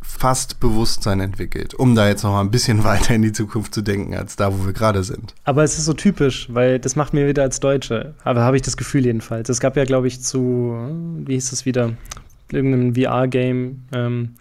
[0.02, 3.82] fast Bewusstsein entwickelt, um da jetzt noch mal ein bisschen weiter in die Zukunft zu
[3.82, 5.34] denken, als da, wo wir gerade sind.
[5.46, 8.16] Aber es ist so typisch, weil das macht mir wieder als Deutsche.
[8.24, 9.48] Aber habe ich das Gefühl jedenfalls.
[9.50, 10.76] Es gab ja, glaube ich, zu,
[11.26, 11.94] wie hieß es wieder,
[12.54, 14.36] irgendeinem VR-Game, ähm,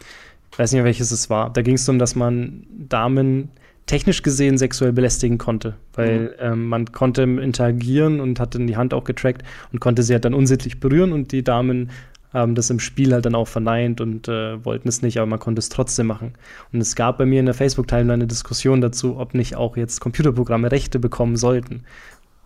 [0.53, 1.53] ich weiß nicht mehr welches es war.
[1.53, 3.51] Da ging es darum, dass man Damen
[3.87, 8.93] technisch gesehen sexuell belästigen konnte, weil ähm, man konnte interagieren und hat dann die Hand
[8.93, 9.43] auch getrackt
[9.73, 11.91] und konnte sie halt dann unsittlich berühren und die Damen
[12.33, 15.39] haben das im Spiel halt dann auch verneint und äh, wollten es nicht, aber man
[15.39, 16.35] konnte es trotzdem machen.
[16.73, 20.01] Und es gab bei mir in der Facebook-Timeline eine Diskussion dazu, ob nicht auch jetzt
[20.01, 21.85] Computerprogramme Rechte bekommen sollten.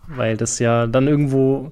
[0.07, 1.71] Weil das ja dann irgendwo,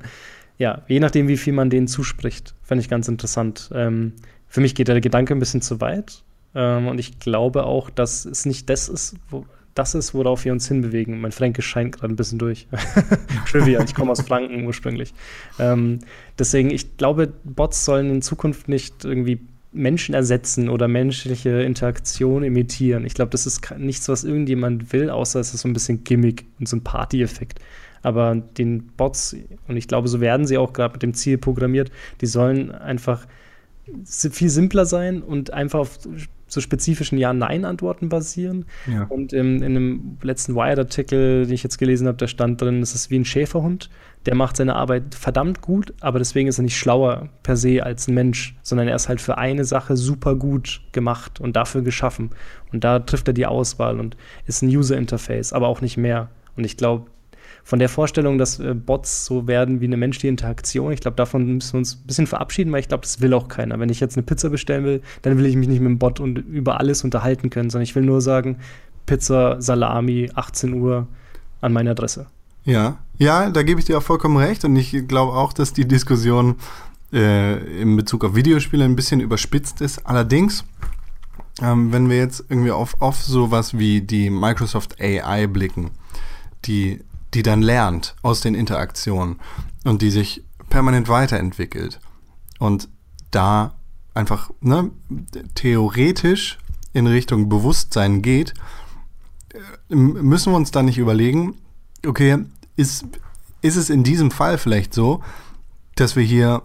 [0.62, 3.72] ja, je nachdem, wie viel man denen zuspricht, fände ich ganz interessant.
[3.74, 4.14] Ähm,
[4.48, 6.22] für mich geht der Gedanke ein bisschen zu weit.
[6.54, 9.44] Ähm, und ich glaube auch, dass es nicht das ist, wo,
[9.74, 11.20] das ist, worauf wir uns hinbewegen.
[11.20, 12.68] Mein Fränkisch scheint gerade ein bisschen durch.
[13.52, 15.16] Trivia, ich komme aus Franken ursprünglich.
[15.58, 16.02] Ähm,
[16.38, 19.40] deswegen, ich glaube, Bots sollen in Zukunft nicht irgendwie
[19.72, 23.04] Menschen ersetzen oder menschliche Interaktion imitieren.
[23.04, 26.46] Ich glaube, das ist nichts, was irgendjemand will, außer es ist so ein bisschen Gimmick
[26.60, 27.60] und so ein Party-Effekt.
[28.04, 29.36] Aber den Bots,
[29.68, 33.28] und ich glaube, so werden sie auch gerade mit dem Ziel programmiert, die sollen einfach
[34.06, 36.00] viel simpler sein und einfach auf
[36.52, 38.66] so spezifischen Ja-Nein-Antworten basieren.
[38.92, 39.04] Ja.
[39.06, 42.94] Und ähm, in einem letzten Wired-Artikel, den ich jetzt gelesen habe, da stand drin, es
[42.94, 43.90] ist wie ein Schäferhund.
[44.26, 48.08] Der macht seine Arbeit verdammt gut, aber deswegen ist er nicht schlauer per se als
[48.08, 52.32] ein Mensch, sondern er ist halt für eine Sache super gut gemacht und dafür geschaffen.
[52.72, 56.30] Und da trifft er die Auswahl und ist ein User-Interface, aber auch nicht mehr.
[56.58, 57.06] Und ich glaube,
[57.64, 61.56] von der Vorstellung, dass äh, Bots so werden wie eine menschliche Interaktion, ich glaube, davon
[61.56, 63.80] müssen wir uns ein bisschen verabschieden, weil ich glaube, das will auch keiner.
[63.80, 66.20] Wenn ich jetzt eine Pizza bestellen will, dann will ich mich nicht mit dem Bot
[66.20, 68.58] und über alles unterhalten können, sondern ich will nur sagen,
[69.06, 71.08] Pizza, Salami, 18 Uhr,
[71.62, 72.28] an meine Adresse.
[72.64, 75.88] Ja, ja, da gebe ich dir auch vollkommen recht und ich glaube auch, dass die
[75.88, 76.56] Diskussion
[77.14, 80.06] äh, in Bezug auf Videospiele ein bisschen überspitzt ist.
[80.06, 80.64] Allerdings,
[81.62, 85.92] ähm, wenn wir jetzt irgendwie auf, auf sowas wie die Microsoft AI blicken,
[86.66, 87.02] die,
[87.34, 89.40] die dann lernt aus den Interaktionen
[89.84, 92.00] und die sich permanent weiterentwickelt
[92.60, 92.90] und
[93.32, 93.76] da
[94.14, 94.92] einfach ne,
[95.56, 96.58] theoretisch
[96.94, 98.54] in Richtung Bewusstsein geht,
[99.54, 101.58] äh, müssen wir uns da nicht überlegen,
[102.06, 103.06] okay, ist,
[103.62, 105.24] ist es in diesem Fall vielleicht so,
[105.96, 106.64] dass wir hier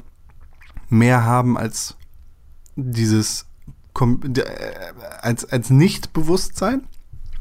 [0.88, 1.96] mehr haben als
[2.76, 3.46] dieses
[3.98, 4.44] äh,
[5.20, 6.86] als, als Nicht-Bewusstsein?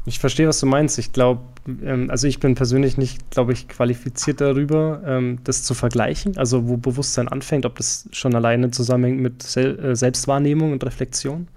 [0.08, 1.00] Ich verstehe, was du meinst.
[1.00, 1.42] Ich glaube,
[1.84, 6.38] ähm, also ich bin persönlich nicht, glaube ich, qualifiziert darüber, ähm, das zu vergleichen.
[6.38, 11.48] Also wo Bewusstsein anfängt, ob das schon alleine zusammenhängt mit Sel äh, Selbstwahrnehmung und Reflexion.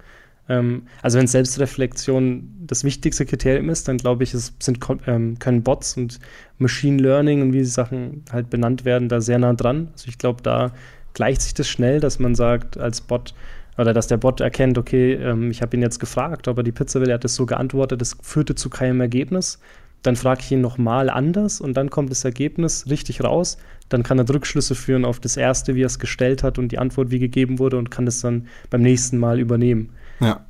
[0.49, 5.61] Ähm, also wenn Selbstreflexion das wichtigste Kriterium ist, dann glaube ich, es sind, ähm, können
[5.61, 6.19] Bots und
[6.57, 9.89] Machine Learning und wie die Sachen halt benannt werden, da sehr nah dran.
[9.93, 10.71] Also ich glaube, da
[11.13, 13.35] gleicht sich das schnell, dass man sagt als Bot,
[13.79, 16.73] oder dass der Bot erkennt, okay, ähm, ich habe ihn jetzt gefragt, ob er die
[16.73, 19.57] Pizza will, er hat es so geantwortet, das führte zu keinem Ergebnis.
[20.03, 23.57] Dann frage ich ihn nochmal anders und dann kommt das Ergebnis richtig raus.
[23.87, 26.77] Dann kann er Rückschlüsse führen auf das erste, wie er es gestellt hat und die
[26.77, 29.91] Antwort, wie gegeben wurde und kann das dann beim nächsten Mal übernehmen.
[30.19, 30.45] Ja.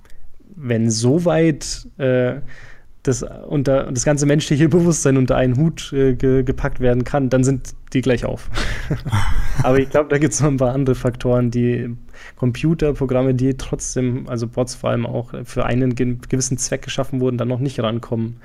[0.56, 2.42] Wenn soweit äh,
[3.04, 7.44] das, unter, das ganze menschliche Bewusstsein unter einen Hut äh, ge, gepackt werden kann, dann
[7.44, 8.50] sind die gleich auf.
[9.64, 11.96] Aber ich glaube, da gibt es noch ein paar andere Faktoren, die
[12.36, 17.48] Computerprogramme, die trotzdem, also Bots vor allem auch für einen gewissen Zweck geschaffen wurden, dann
[17.48, 18.38] noch nicht rankommen.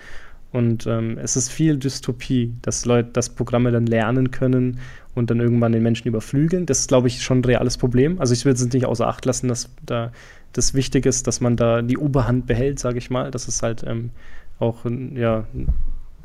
[0.52, 4.78] Und ähm, es ist viel Dystopie, dass Leute, dass Programme dann lernen können
[5.16, 6.64] und dann irgendwann den Menschen überflügeln.
[6.64, 8.20] Das ist, glaube ich, schon ein reales Problem.
[8.20, 10.12] Also ich will es nicht außer Acht lassen, dass da
[10.52, 13.82] das wichtig ist, dass man da die Oberhand behält, sage ich mal, dass es halt
[13.84, 14.10] ähm,
[14.58, 15.44] auch ja,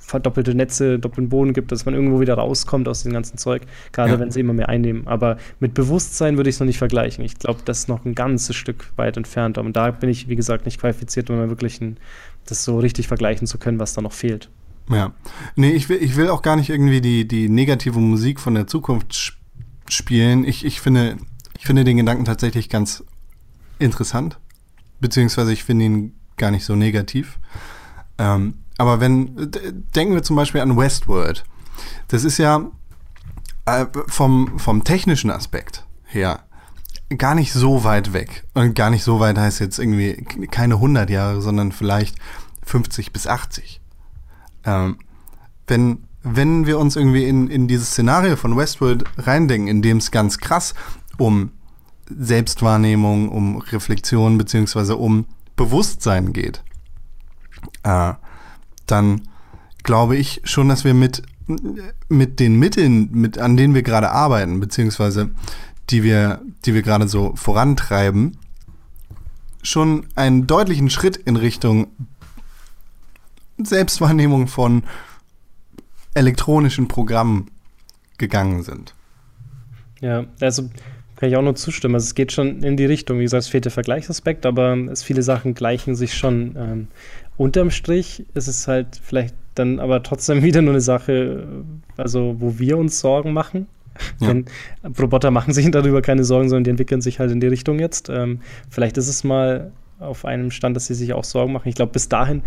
[0.09, 4.13] verdoppelte Netze, doppelten Boden gibt, dass man irgendwo wieder rauskommt aus dem ganzen Zeug, gerade
[4.13, 4.19] ja.
[4.19, 5.07] wenn sie immer mehr einnehmen.
[5.07, 7.23] Aber mit Bewusstsein würde ich es noch nicht vergleichen.
[7.23, 9.57] Ich glaube, das ist noch ein ganzes Stück weit entfernt.
[9.57, 11.97] Und da bin ich, wie gesagt, nicht qualifiziert, um wirklich ein,
[12.45, 14.49] das so richtig vergleichen zu können, was da noch fehlt.
[14.89, 15.13] Ja.
[15.55, 18.67] Nee, ich will, ich will auch gar nicht irgendwie die, die negative Musik von der
[18.67, 19.37] Zukunft
[19.87, 20.43] spielen.
[20.43, 21.17] Ich, ich, finde,
[21.57, 23.03] ich finde den Gedanken tatsächlich ganz
[23.77, 24.39] interessant.
[24.99, 27.37] Beziehungsweise ich finde ihn gar nicht so negativ.
[28.19, 29.51] Ähm, aber wenn,
[29.95, 31.43] denken wir zum Beispiel an Westworld.
[32.07, 32.69] Das ist ja
[33.65, 36.43] äh, vom, vom technischen Aspekt her
[37.17, 38.43] gar nicht so weit weg.
[38.53, 40.13] Und gar nicht so weit heißt jetzt irgendwie
[40.51, 42.15] keine 100 Jahre, sondern vielleicht
[42.65, 43.81] 50 bis 80.
[44.65, 44.97] Ähm,
[45.67, 50.11] wenn, wenn wir uns irgendwie in, in dieses Szenario von Westworld reindenken, in dem es
[50.11, 50.73] ganz krass
[51.17, 51.51] um
[52.09, 56.63] Selbstwahrnehmung, um Reflexion beziehungsweise um Bewusstsein geht,
[57.83, 58.13] äh,
[58.85, 59.21] dann
[59.83, 61.23] glaube ich schon, dass wir mit,
[62.09, 65.31] mit den Mitteln, mit, an denen wir gerade arbeiten, beziehungsweise
[65.89, 68.37] die wir, die wir gerade so vorantreiben,
[69.63, 71.87] schon einen deutlichen Schritt in Richtung
[73.57, 74.83] Selbstwahrnehmung von
[76.13, 77.51] elektronischen Programmen
[78.17, 78.93] gegangen sind.
[80.01, 80.69] Ja, also
[81.15, 81.95] kann ich auch nur zustimmen.
[81.95, 83.19] Also es geht schon in die Richtung.
[83.19, 86.55] Wie gesagt, es fehlt der Vergleichsaspekt, aber es, viele Sachen gleichen sich schon.
[86.55, 86.87] Ähm,
[87.39, 91.63] unterm Strich ist es halt vielleicht dann aber trotzdem wieder nur eine Sache,
[91.97, 93.67] also wo wir uns Sorgen machen.
[94.19, 94.27] Ja.
[94.27, 94.45] Denn
[94.99, 98.09] Roboter machen sich darüber keine Sorgen, sondern die entwickeln sich halt in die Richtung jetzt.
[98.09, 101.67] Ähm, vielleicht ist es mal auf einem Stand, dass sie sich auch Sorgen machen.
[101.67, 102.41] Ich glaube, bis dahin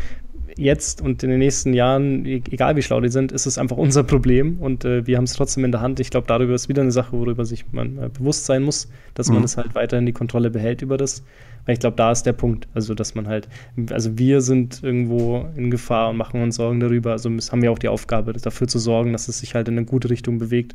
[0.57, 3.77] jetzt und in den nächsten Jahren, e-, egal wie schlau die sind, ist es einfach
[3.77, 6.01] unser Problem und äh, wir haben es trotzdem in der Hand.
[6.01, 9.29] Ich glaube, darüber ist wieder eine Sache, worüber sich man äh, bewusst sein muss, dass
[9.29, 9.37] mhm.
[9.37, 11.23] man es halt weiterhin die Kontrolle behält über das.
[11.65, 12.67] Weil ich glaube, da ist der Punkt.
[12.75, 13.49] Also, dass man halt,
[13.91, 17.13] also wir sind irgendwo in Gefahr und machen uns Sorgen darüber.
[17.13, 19.87] Also haben wir auch die Aufgabe, dafür zu sorgen, dass es sich halt in eine
[19.87, 20.75] gute Richtung bewegt.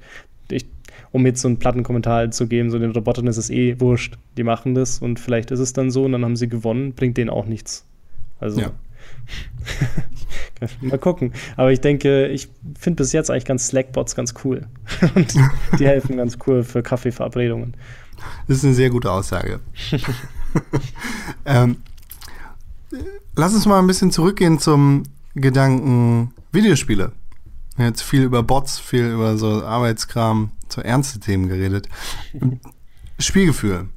[0.49, 0.65] Ich,
[1.11, 4.17] um jetzt so einen platten Kommentar zu geben, so den Robotern ist es eh wurscht.
[4.37, 7.17] Die machen das und vielleicht ist es dann so und dann haben sie gewonnen, bringt
[7.17, 7.85] denen auch nichts.
[8.39, 8.61] Also.
[8.61, 8.71] Ja.
[10.81, 11.33] Mal gucken.
[11.55, 14.67] Aber ich denke, ich finde bis jetzt eigentlich ganz Slackbots ganz cool.
[15.15, 15.35] Und
[15.79, 17.75] die helfen ganz cool für Kaffeeverabredungen.
[18.47, 19.60] Das ist eine sehr gute Aussage.
[21.45, 21.77] ähm,
[23.35, 25.04] lass uns mal ein bisschen zurückgehen zum
[25.35, 27.12] Gedanken Videospiele.
[27.75, 31.87] Wir haben jetzt viel über Bots, viel über so Arbeitskram, so ernste Themen geredet.
[33.19, 33.89] Spielgefühl.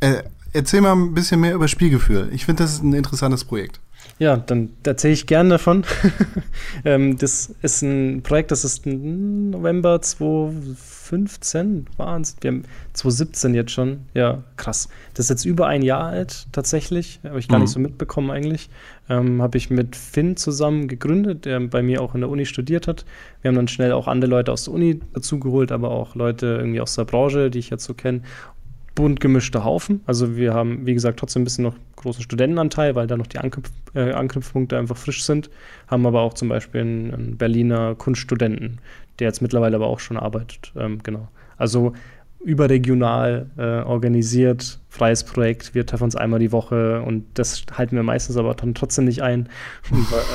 [0.00, 2.30] Äh, erzähl mal ein bisschen mehr über Spielgefühl.
[2.32, 3.80] Ich finde, das ist ein interessantes Projekt.
[4.18, 5.84] Ja, dann erzähle ich gerne davon.
[6.84, 12.36] ähm, das ist ein Projekt, das ist November 2015 2015 waren es.
[12.40, 12.62] Wir haben
[12.92, 14.00] 2017 jetzt schon.
[14.14, 14.88] Ja, krass.
[15.14, 17.20] Das ist jetzt über ein Jahr alt, tatsächlich.
[17.24, 17.64] Habe ich gar Mhm.
[17.64, 18.68] nicht so mitbekommen eigentlich.
[19.08, 22.86] Ähm, Habe ich mit Finn zusammen gegründet, der bei mir auch in der Uni studiert
[22.86, 23.06] hat.
[23.40, 26.46] Wir haben dann schnell auch andere Leute aus der Uni dazu geholt, aber auch Leute
[26.58, 28.20] irgendwie aus der Branche, die ich jetzt so kenne.
[28.98, 30.00] Bunt gemischter Haufen.
[30.06, 33.38] Also wir haben, wie gesagt, trotzdem ein bisschen noch großen Studentenanteil, weil da noch die
[33.38, 35.50] Anknüpf äh, Anknüpfpunkte einfach frisch sind.
[35.86, 38.80] Haben aber auch zum Beispiel einen, einen Berliner Kunststudenten,
[39.20, 40.72] der jetzt mittlerweile aber auch schon arbeitet.
[40.76, 41.28] Ähm, genau.
[41.56, 41.92] Also
[42.40, 45.76] überregional äh, organisiert, freies Projekt.
[45.76, 49.22] Wir treffen uns einmal die Woche und das halten wir meistens aber dann trotzdem nicht
[49.22, 49.48] ein.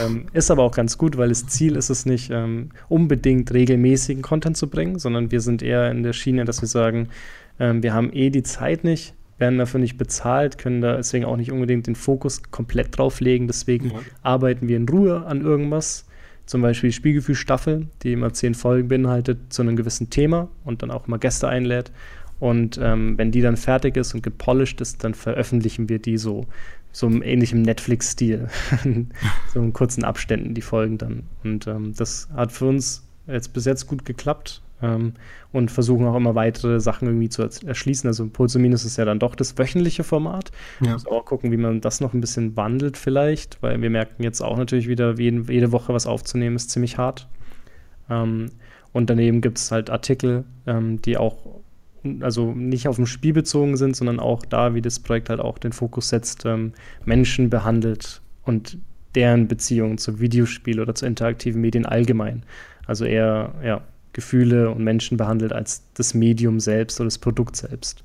[0.06, 4.22] Ähm, ist aber auch ganz gut, weil das Ziel ist es nicht, ähm, unbedingt regelmäßigen
[4.22, 7.10] Content zu bringen, sondern wir sind eher in der Schiene, dass wir sagen,
[7.60, 11.38] ähm, wir haben eh die Zeit nicht, werden dafür nicht bezahlt, können da deswegen auch
[11.38, 13.48] nicht unbedingt den Fokus komplett drauf legen.
[13.48, 14.00] Deswegen Ja.
[14.22, 16.06] arbeiten wir in Ruhe an irgendwas.
[16.46, 20.92] Zum Beispiel die Spielgefühl-Staffel, die immer zehn Folgen beinhaltet zu einem gewissen Thema und dann
[20.92, 21.92] auch immer Gäste einlädt.
[22.40, 26.46] Und ähm, wenn die dann fertig ist und gepolished ist, dann veröffentlichen wir die so,
[26.92, 28.50] so im ähnlichen Netflix-Stil.
[29.54, 31.24] so in kurzen Abständen die Folgen dann.
[31.46, 35.14] Und ähm, das hat für uns jetzt bis jetzt gut geklappt ähm,
[35.52, 38.08] und versuchen auch immer weitere Sachen irgendwie zu erschließen.
[38.08, 40.52] Also Pulse Minus ist ja dann doch das wöchentliche Format.
[40.82, 40.94] Ja.
[40.94, 44.42] Muss auch gucken, wie man das noch ein bisschen wandelt vielleicht, weil wir merken jetzt
[44.42, 47.28] auch natürlich wieder, jeden, jede Woche was aufzunehmen ist ziemlich hart.
[48.10, 48.48] Ähm,
[48.92, 51.62] und daneben gibt es halt Artikel, ähm, die auch
[52.20, 55.58] also nicht auf dem Spiel bezogen sind, sondern auch da, wie das Projekt halt auch
[55.58, 56.74] den Fokus setzt, ähm,
[57.06, 58.78] Menschen behandelt und
[59.16, 62.44] deren Beziehungen zu Videospiel oder zu interaktiven Medien allgemein.
[62.86, 63.82] Also eher ja,
[64.14, 68.04] Gefühle und Menschen behandelt als das Medium selbst oder das Produkt selbst.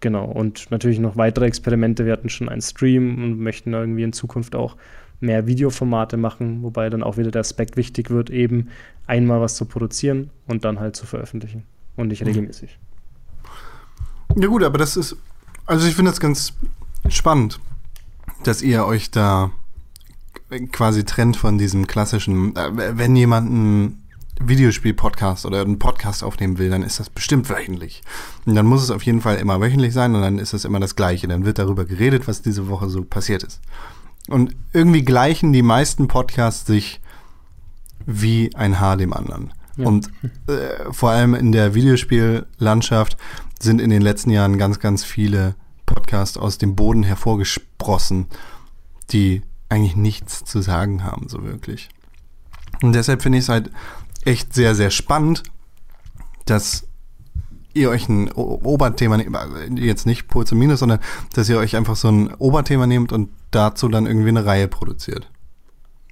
[0.00, 2.04] Genau, und natürlich noch weitere Experimente.
[2.04, 4.76] Wir hatten schon einen Stream und möchten irgendwie in Zukunft auch
[5.20, 8.68] mehr Videoformate machen, wobei dann auch wieder der Aspekt wichtig wird, eben
[9.06, 11.62] einmal was zu produzieren und dann halt zu veröffentlichen
[11.96, 12.26] und nicht Mhm.
[12.28, 12.78] regelmäßig.
[14.36, 15.16] Ja gut, aber das ist,
[15.66, 16.54] also ich finde das ganz
[17.08, 17.60] spannend,
[18.44, 19.50] dass ihr euch da
[20.72, 24.01] quasi trennt von diesem klassischen, äh, wenn jemand einen
[24.40, 28.02] Videospiel-Podcast oder einen Podcast aufnehmen will, dann ist das bestimmt wöchentlich.
[28.44, 30.80] Und dann muss es auf jeden Fall immer wöchentlich sein und dann ist es immer
[30.80, 31.28] das Gleiche.
[31.28, 33.60] Dann wird darüber geredet, was diese Woche so passiert ist.
[34.28, 37.00] Und irgendwie gleichen die meisten Podcasts sich
[38.06, 39.52] wie ein Haar dem anderen.
[39.76, 39.86] Ja.
[39.86, 40.10] Und
[40.48, 43.16] äh, vor allem in der Videospiellandschaft
[43.60, 45.54] sind in den letzten Jahren ganz, ganz viele
[45.86, 48.26] Podcasts aus dem Boden hervorgesprossen,
[49.10, 51.88] die eigentlich nichts zu sagen haben, so wirklich.
[52.82, 53.70] Und deshalb finde ich es halt
[54.24, 55.42] echt sehr, sehr spannend,
[56.46, 56.86] dass
[57.74, 61.00] ihr euch ein Oberthema nehmt, also jetzt nicht Puls und Minus, sondern
[61.34, 65.30] dass ihr euch einfach so ein Oberthema nehmt und dazu dann irgendwie eine Reihe produziert.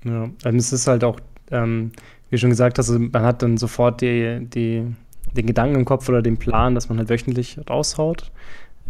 [0.04, 1.92] Ja, ähm, es ist halt auch, ähm,
[2.30, 4.84] wie schon gesagt hast, also man hat dann sofort die, die,
[5.36, 8.30] den Gedanken im Kopf oder den Plan, dass man halt wöchentlich raushaut.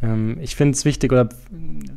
[0.02, 1.28] Ähm, ich finde es wichtig, oder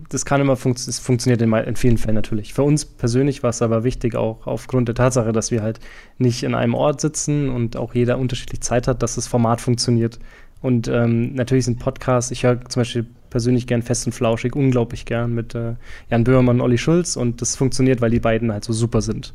[0.09, 2.53] das kann immer funktio es funktioniert in, in vielen Fällen natürlich.
[2.53, 5.79] Für uns persönlich war es aber wichtig, auch aufgrund der Tatsache, dass wir halt
[6.17, 10.19] nicht in einem Ort sitzen und auch jeder unterschiedlich Zeit hat, dass das Format funktioniert.
[10.61, 15.05] Und ähm, natürlich sind Podcasts, ich höre zum Beispiel persönlich gern Fest und Flauschig, unglaublich
[15.05, 15.73] gern mit äh,
[16.09, 19.33] Jan Böhmermann und Olli Schulz und das funktioniert, weil die beiden halt so super sind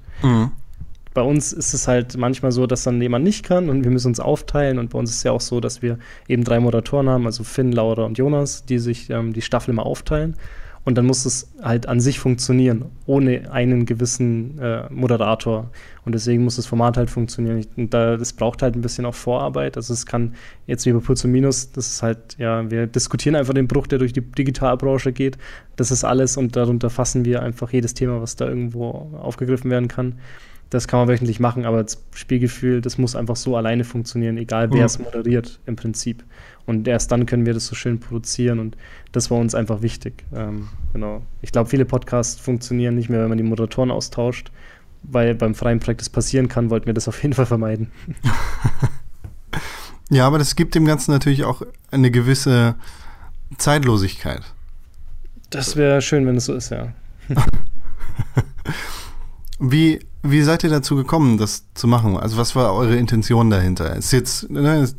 [1.18, 4.06] bei uns ist es halt manchmal so, dass dann jemand nicht kann und wir müssen
[4.06, 4.78] uns aufteilen.
[4.78, 5.98] Und bei uns ist es ja auch so, dass wir
[6.28, 9.84] eben drei Moderatoren haben, also Finn, Laura und Jonas, die sich ähm, die Staffel immer
[9.84, 10.36] aufteilen.
[10.84, 15.72] Und dann muss es halt an sich funktionieren, ohne einen gewissen äh, Moderator.
[16.04, 17.66] Und deswegen muss das Format halt funktionieren.
[17.76, 19.76] Und da, das braucht halt ein bisschen auch Vorarbeit.
[19.76, 20.36] Also es kann
[20.68, 23.88] jetzt wie bei Puls und Minus, das ist halt, ja, wir diskutieren einfach den Bruch,
[23.88, 25.36] der durch die Digitalbranche geht.
[25.74, 29.88] Das ist alles und darunter fassen wir einfach jedes Thema, was da irgendwo aufgegriffen werden
[29.88, 30.20] kann.
[30.70, 34.70] Das kann man wöchentlich machen, aber das Spielgefühl, das muss einfach so alleine funktionieren, egal
[34.70, 34.84] wer Mhm.
[34.84, 36.24] es moderiert im Prinzip.
[36.66, 38.76] Und erst dann können wir das so schön produzieren und
[39.12, 40.24] das war uns einfach wichtig.
[40.34, 41.22] Ähm, genau.
[41.40, 44.50] Ich glaube, viele Podcasts funktionieren nicht mehr, wenn man die Moderatoren austauscht,
[45.02, 47.90] weil beim freien Projekt das passieren kann, wollten wir das auf jeden Fall vermeiden.
[50.10, 51.60] Ja, aber das gibt dem Ganzen natürlich auch
[51.90, 52.76] eine gewisse
[53.58, 54.40] Zeitlosigkeit.
[55.50, 56.94] Das wäre schön, wenn es so ist, ja.
[59.58, 62.16] Wie, wie seid ihr dazu gekommen, das zu machen?
[62.16, 63.96] Also was war eure Intention dahinter?
[63.96, 64.96] Es jetzt, ne, es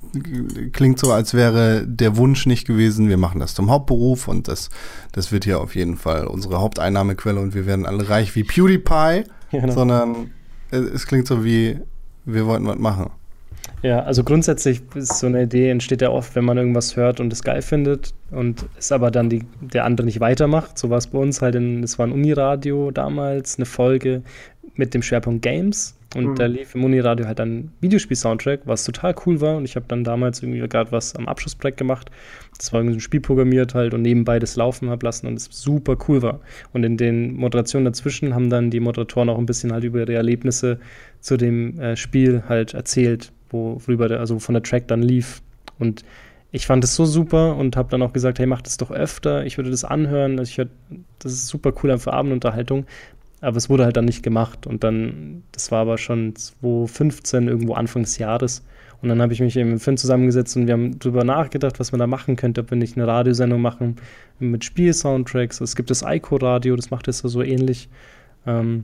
[0.72, 4.70] klingt so, als wäre der Wunsch nicht gewesen, wir machen das zum Hauptberuf und das,
[5.12, 9.24] das wird hier auf jeden Fall unsere Haupteinnahmequelle und wir werden alle reich wie PewDiePie,
[9.52, 9.74] Genau.
[9.74, 10.30] sondern
[10.70, 11.80] es, es klingt so wie,
[12.26, 13.10] wir wollten was machen.
[13.82, 17.32] Ja, also grundsätzlich ist so eine Idee entsteht ja oft, wenn man irgendwas hört und
[17.32, 20.78] es geil findet und es aber dann die, der andere nicht weitermacht.
[20.78, 24.22] So war es bei uns halt, in, das war ein Uniradio damals, eine Folge
[24.80, 26.36] mit dem Schwerpunkt Games Und Mhm.
[26.38, 29.58] da lief im Uniradio halt dann Videospiel-Soundtrack, was total cool war.
[29.58, 32.10] Und ich habe dann damals irgendwie gerade was am Abschlussprojekt gemacht.
[32.58, 35.36] Das war irgendwie so ein Spiel programmiert halt und nebenbei das laufen habe lassen und
[35.36, 36.40] es super cool war.
[36.74, 40.16] Und in den Moderationen dazwischen haben dann die Moderatoren auch ein bisschen halt über ihre
[40.16, 40.80] Erlebnisse
[41.20, 45.44] zu dem äh, Spiel halt erzählt, worüber der, also von der Track dann lief.
[45.78, 46.04] Und
[46.52, 49.46] ich fand es so super und habe dann auch gesagt, hey, mach das doch öfter.
[49.46, 50.40] Ich würde das anhören.
[50.40, 50.68] Also ich hör,
[51.20, 52.88] das ist super cool für Abendunterhaltung.
[53.42, 54.68] Aber es wurde halt dann nicht gemacht.
[54.68, 58.64] Und dann, das war aber schon 2015, irgendwo Anfang des Jahres.
[59.02, 61.94] Und dann habe ich mich eben mit Finn zusammengesetzt und wir haben darüber nachgedacht, was
[61.94, 63.96] man da machen könnte, ob wir nicht eine Radiosendung machen
[64.40, 65.62] mit Spiel-Soundtracks.
[65.62, 67.88] Es gibt das Ico-Radio, das macht das so ähnlich.
[68.46, 68.84] Ähm,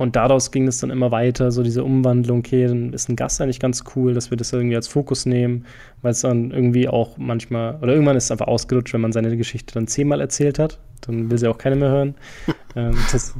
[0.00, 3.38] und daraus ging es dann immer weiter, so diese Umwandlung, okay, dann ist ein Gast
[3.42, 5.66] eigentlich ganz cool, dass wir das irgendwie als Fokus nehmen,
[6.00, 9.36] weil es dann irgendwie auch manchmal, oder irgendwann ist es einfach ausgerutscht, wenn man seine
[9.36, 12.14] Geschichte dann zehnmal erzählt hat, dann will sie auch keiner mehr hören.
[12.76, 13.34] ähm, das,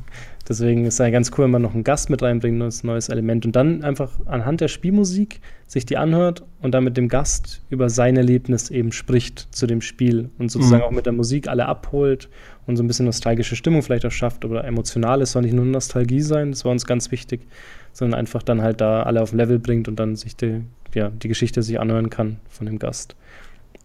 [0.50, 2.82] deswegen ist es ja ganz cool, wenn man noch einen Gast mit reinbringt, ein neues,
[2.84, 7.08] neues Element und dann einfach anhand der Spielmusik sich die anhört und dann mit dem
[7.08, 10.88] Gast über sein Erlebnis eben spricht zu dem Spiel und sozusagen Mhm.
[10.88, 12.28] auch mit der Musik alle abholt
[12.66, 15.22] und so ein bisschen nostalgische Stimmung vielleicht auch schafft oder emotional.
[15.22, 17.46] Es soll nicht nur Nostalgie sein, das war uns ganz wichtig,
[17.92, 20.62] sondern einfach dann halt da alle auf ein Level bringt und dann sich die,
[20.94, 23.14] ja, die Geschichte sich anhören kann von dem Gast.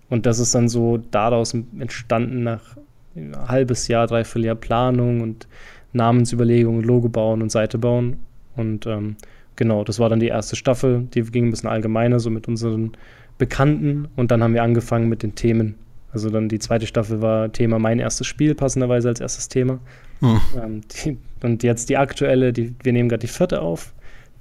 [0.09, 2.75] Und das ist dann so daraus entstanden nach
[3.15, 5.47] ein halbes Jahr, dreiviertel Jahr Planung und
[5.95, 8.17] Namensüberlegung, Logo bauen und Seite bauen.
[8.55, 9.15] Und ähm,
[9.55, 11.07] genau, das war dann die erste Staffel.
[11.13, 12.91] Die ging ein bisschen allgemeiner, so mit unseren
[13.37, 14.07] Bekannten.
[14.15, 15.75] Und dann haben wir angefangen mit den Themen.
[16.11, 19.79] Also dann die zweite Staffel war Thema mein erstes Spiel, passenderweise als erstes Thema.
[20.19, 20.41] Hm.
[20.55, 23.93] Ähm, die, und jetzt die aktuelle, die, wir nehmen gerade die vierte auf,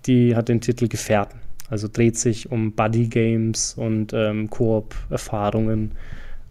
[0.07, 1.41] die hat den Titel Gefährten.
[1.69, 5.93] Also dreht sich um Buddy Games und ähm, Koop-Erfahrungen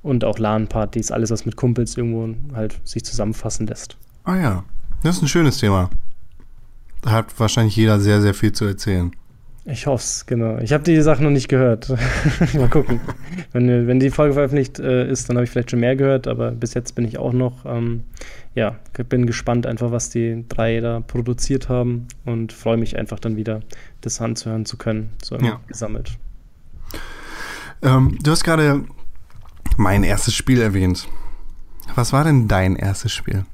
[0.01, 3.97] und auch LAN-Partys, alles, was mit Kumpels irgendwo halt sich zusammenfassen lässt.
[4.25, 4.63] Ah ja,
[5.03, 5.89] das ist ein schönes Thema.
[7.01, 9.11] Da hat wahrscheinlich jeder sehr, sehr viel zu erzählen.
[9.65, 10.57] Ich hoffe es, genau.
[10.57, 11.87] Ich habe die Sachen noch nicht gehört.
[12.53, 12.99] Mal gucken.
[13.53, 16.51] wenn, wenn die Folge veröffentlicht äh, ist, dann habe ich vielleicht schon mehr gehört, aber
[16.51, 18.03] bis jetzt bin ich auch noch, ähm,
[18.55, 18.75] ja,
[19.07, 23.61] bin gespannt einfach, was die drei da produziert haben und freue mich einfach dann wieder,
[24.01, 25.61] das anzuhören zu können, so Ja.
[25.67, 26.17] gesammelt.
[27.81, 28.83] Ähm, du hast gerade
[29.77, 31.07] mein erstes Spiel erwähnt.
[31.95, 33.45] Was war denn dein erstes Spiel?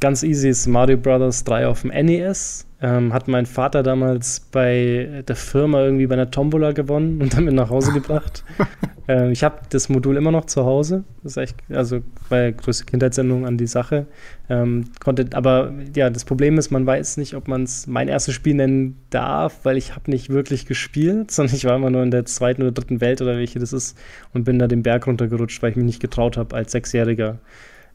[0.00, 2.66] Ganz easy ist Mario Brothers 3 auf dem NES.
[2.80, 7.52] Ähm, hat mein Vater damals bei der Firma irgendwie bei einer Tombola gewonnen und damit
[7.52, 8.42] nach Hause gebracht.
[9.08, 11.04] ähm, ich habe das Modul immer noch zu Hause.
[11.22, 14.06] Das ist echt, also bei größte Kindheitssendung an die Sache.
[14.48, 18.34] Ähm, konnte, aber ja, das Problem ist, man weiß nicht, ob man es mein erstes
[18.34, 22.10] Spiel nennen darf, weil ich habe nicht wirklich gespielt, sondern ich war immer nur in
[22.10, 23.98] der zweiten oder dritten Welt oder welche das ist
[24.32, 27.40] und bin da den Berg runtergerutscht, weil ich mich nicht getraut habe, als Sechsjähriger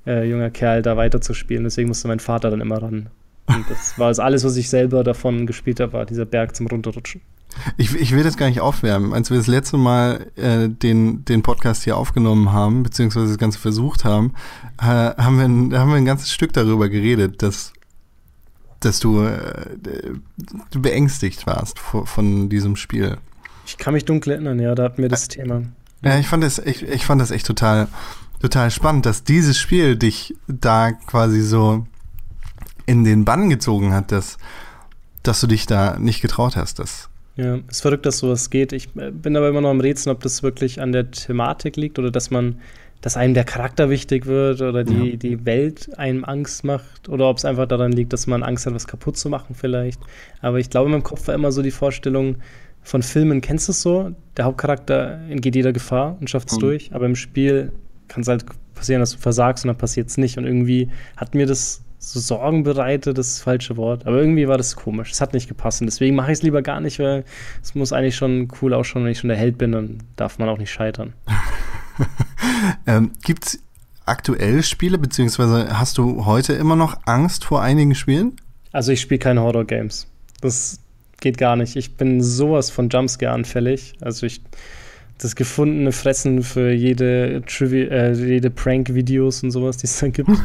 [0.06, 1.64] äh, junger Kerl da weiterzuspielen.
[1.64, 3.10] Deswegen musste mein Vater dann immer ran.
[3.48, 6.68] Und das war also alles, was ich selber davon gespielt habe, war dieser Berg zum
[6.68, 7.22] Runterrutschen.
[7.78, 9.14] Ich, ich will das gar nicht aufwärmen.
[9.14, 13.60] Als wir das letzte Mal äh, den, den Podcast hier aufgenommen haben, beziehungsweise das Ganze
[13.60, 14.34] versucht haben,
[14.80, 17.72] äh, haben, wir ein, haben wir ein ganzes Stück darüber geredet, dass,
[18.82, 19.68] dass du, äh,
[20.72, 23.18] du beängstigt warst vor, von diesem Spiel.
[23.66, 25.64] Ich kann mich dunkel erinnern, ja, da hatten wir das Thema.
[26.04, 27.88] Ja, ich fand das, ich, ich fand das echt total,
[28.50, 31.86] total spannend, dass dieses Spiel dich da quasi so
[32.86, 34.38] in den Bann gezogen hat, dass,
[35.24, 36.78] dass du dich da nicht getraut hast.
[36.80, 38.72] Das, Ja, ist verrückt, dass sowas geht.
[38.74, 41.98] Ich äh, bin aber immer noch am Rätseln, ob das wirklich an der Thematik liegt
[42.00, 42.60] oder dass man,
[43.02, 45.16] dass einem der Charakter wichtig wird oder die, Ja.
[45.18, 48.74] die Welt einem Angst macht oder ob es einfach daran liegt, dass man Angst hat,
[48.76, 50.00] was kaputt zu machen vielleicht.
[50.42, 52.38] Aber ich glaube, in meinem Kopf war immer so die Vorstellung
[52.84, 54.12] von Filmen, kennst du es so?
[54.38, 56.62] Der Hauptcharakter entgeht jeder Gefahr und schafft es Mhm.
[56.62, 57.72] durch, aber im Spiel
[58.08, 60.38] kann es halt passieren, dass du versagst und dann passiert es nicht.
[60.38, 64.06] Und irgendwie hat mir das so Sorgen bereitet, das falsche Wort.
[64.06, 65.12] Aber irgendwie war das komisch.
[65.12, 65.82] Es hat nicht gepasst.
[65.82, 67.24] Und deswegen mache ich es lieber gar nicht, weil
[67.64, 70.50] es muss eigentlich schon cool ausschauen, wenn ich schon der Held bin, dann darf man
[70.50, 71.14] auch nicht scheitern.
[72.88, 73.60] ähm, Gibt es
[74.06, 78.34] aktuell Spiele, beziehungsweise hast du heute immer noch Angst vor einigen Spielen?
[78.72, 80.08] Also ich spiele keine Horror-Games.
[80.42, 80.80] Das
[81.22, 81.76] geht gar nicht.
[81.76, 83.94] Ich bin sowas von Jumpscare anfällig.
[84.02, 84.42] Also ich
[85.18, 90.30] das gefundene Fressen für jede Trivi äh, jede Prank-Videos und sowas, die es dann gibt.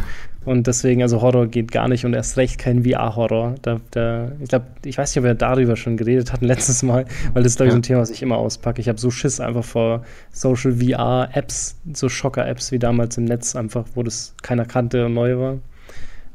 [0.46, 3.56] Und deswegen, also Horror geht gar nicht und erst recht kein VR-Horror.
[3.60, 7.04] Da, da, ich glaube, ich weiß nicht, ob wir darüber schon geredet hatten letztes Mal,
[7.34, 8.80] weil das ist, glaube ich, so ein Thema, was ich immer auspacke.
[8.80, 10.02] Ich habe so Schiss einfach vor
[10.32, 15.36] Social VR-Apps, so Schocker-Apps wie damals im Netz, einfach, wo das keiner kannte und neu
[15.36, 15.58] war.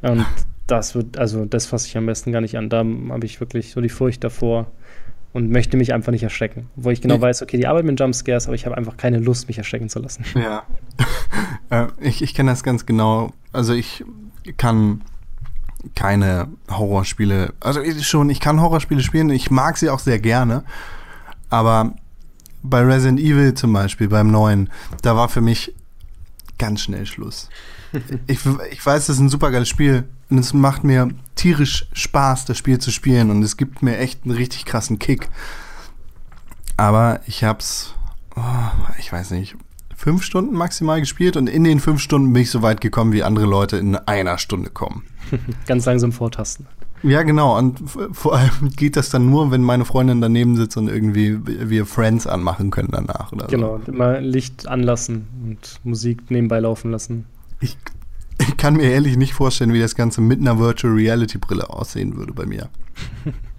[0.04, 0.24] Und
[0.68, 2.70] das wird, also das fasse ich am besten gar nicht an.
[2.70, 4.68] Da habe ich wirklich so die Furcht davor
[5.36, 6.70] und möchte mich einfach nicht erschrecken.
[6.78, 9.50] Wo ich genau weiß, okay, die arbeiten mit Jumpscares, aber ich habe einfach keine Lust,
[9.50, 10.24] mich erschrecken zu lassen.
[10.34, 10.64] Ja.
[11.70, 13.34] äh, ich ich kenne das ganz genau.
[13.52, 14.06] Also ich
[14.56, 15.02] kann
[15.94, 17.54] keine Horrorspiele.
[17.60, 20.64] Also ich schon, ich kann Horrorspiele spielen, ich mag sie auch sehr gerne,
[21.50, 21.96] aber
[22.64, 24.70] bei Resident Evil zum Beispiel, beim neuen,
[25.02, 25.76] da war für mich
[26.58, 27.50] ganz schnell Schluss.
[28.28, 28.40] Ich,
[28.72, 32.58] ich weiß, das ist ein super geiles Spiel und es macht mir tierisch Spaß, das
[32.58, 35.30] Spiel zu spielen und es gibt mir echt einen richtig krassen Kick.
[36.78, 37.94] Aber ich hab's,
[38.36, 38.42] oh,
[39.00, 39.56] ich weiß nicht,
[39.96, 43.24] fünf Stunden maximal gespielt und in den fünf Stunden bin ich so weit gekommen, wie
[43.24, 45.04] andere Leute in einer Stunde kommen.
[45.68, 46.68] Ganz langsam vortasten.
[47.04, 47.58] Ja, genau.
[47.58, 47.84] Und
[48.14, 52.26] vor allem geht das dann nur, wenn meine Freundin daneben sitzt und irgendwie wir Friends
[52.26, 53.32] anmachen können danach.
[53.32, 53.92] Oder genau, so.
[53.92, 57.26] immer Licht anlassen und Musik nebenbei laufen lassen.
[57.66, 57.78] Ich,
[58.38, 62.16] ich kann mir ehrlich nicht vorstellen, wie das Ganze mit einer Virtual Reality Brille aussehen
[62.16, 62.70] würde bei mir.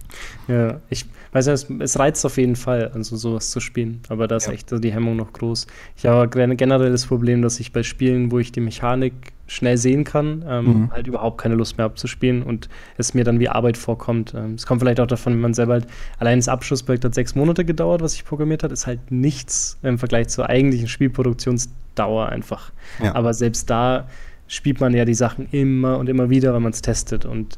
[0.49, 4.01] ja, ich weiß ja, es, es, reizt auf jeden Fall, also sowas zu spielen.
[4.09, 4.53] Aber da ist ja.
[4.53, 5.67] echt die Hemmung noch groß.
[5.97, 9.13] Ich habe generell das Problem, dass ich bei Spielen, wo ich die Mechanik
[9.49, 10.91] schnell sehen kann, ähm, mhm.
[10.91, 14.35] halt überhaupt keine Lust mehr abzuspielen und es mir dann wie Arbeit vorkommt.
[14.35, 15.87] Ähm, es kommt vielleicht auch davon, wenn man selber halt,
[16.19, 19.99] allein das Abschlussprojekt hat sechs Monate gedauert, was ich programmiert hat, ist halt nichts im
[19.99, 22.73] Vergleich zur eigentlichen Spielproduktionsdauer einfach.
[23.03, 23.15] Ja.
[23.15, 24.09] Aber selbst da
[24.49, 27.57] spielt man ja die Sachen immer und immer wieder, wenn man es testet und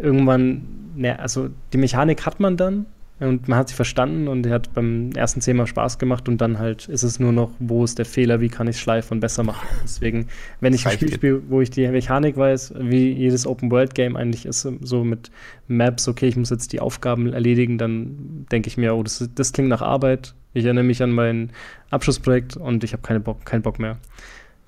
[0.00, 0.62] irgendwann,
[1.00, 2.86] ne, also die Mechanik hat man dann,
[3.18, 6.88] und man hat sie verstanden und hat beim ersten Thema Spaß gemacht und dann halt
[6.88, 9.42] ist es nur noch, wo ist der Fehler, wie kann ich es schleifen und besser
[9.42, 9.68] machen.
[9.84, 10.28] Deswegen,
[10.60, 14.66] wenn ich ein Spiel spiele, wo ich die Mechanik weiß, wie jedes Open-World-Game eigentlich ist,
[14.80, 15.30] so mit
[15.68, 19.52] Maps, okay, ich muss jetzt die Aufgaben erledigen, dann denke ich mir, oh, das, das
[19.52, 20.34] klingt nach Arbeit.
[20.54, 21.50] Ich erinnere mich an mein
[21.90, 23.98] Abschlussprojekt und ich habe keine Bock, keinen Bock mehr.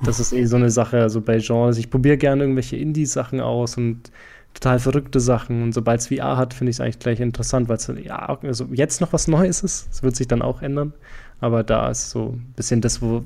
[0.05, 1.79] Das ist eh so eine Sache, also bei Genres.
[1.79, 4.11] Ich probiere gerne irgendwelche Indie-Sachen aus und
[4.55, 5.63] total verrückte Sachen.
[5.63, 8.69] Und sobald es VR hat, finde ich es eigentlich gleich interessant, weil es ja, also
[8.73, 9.89] jetzt noch was Neues ist.
[9.91, 10.93] Es wird sich dann auch ändern.
[11.41, 13.25] Aber da ist so ein bisschen das, wo,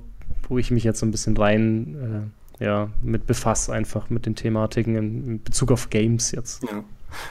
[0.49, 4.35] wo ich mich jetzt so ein bisschen rein äh, ja, mit befasse, einfach mit den
[4.35, 6.63] Thematiken in, Bezug auf Games jetzt.
[6.63, 6.83] Ja.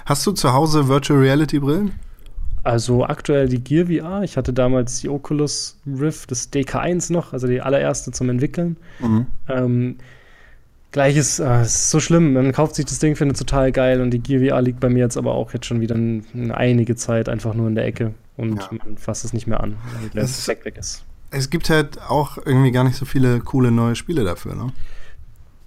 [0.05, 1.93] Hast du zu Hause Virtual Reality Brillen?
[2.63, 4.23] Also aktuell die Gear VR.
[4.23, 8.77] Ich hatte damals die Oculus Rift, das DK1 noch, also die allererste zum Entwickeln.
[8.99, 9.27] Mhm.
[9.47, 9.95] Ähm,
[10.95, 12.31] Gleiches, äh, ist so schlimm.
[12.31, 14.99] Man kauft sich das Ding, findet total geil und die Gear VR liegt bei mir
[14.99, 18.61] jetzt aber auch jetzt schon wieder eine einige Zeit einfach nur in der Ecke und
[18.61, 18.69] ja.
[18.81, 21.03] man fasst es nicht mehr an, weil der Effekt weg ist.
[21.31, 24.71] Es gibt halt auch irgendwie gar nicht so viele coole neue Spiele dafür, ne?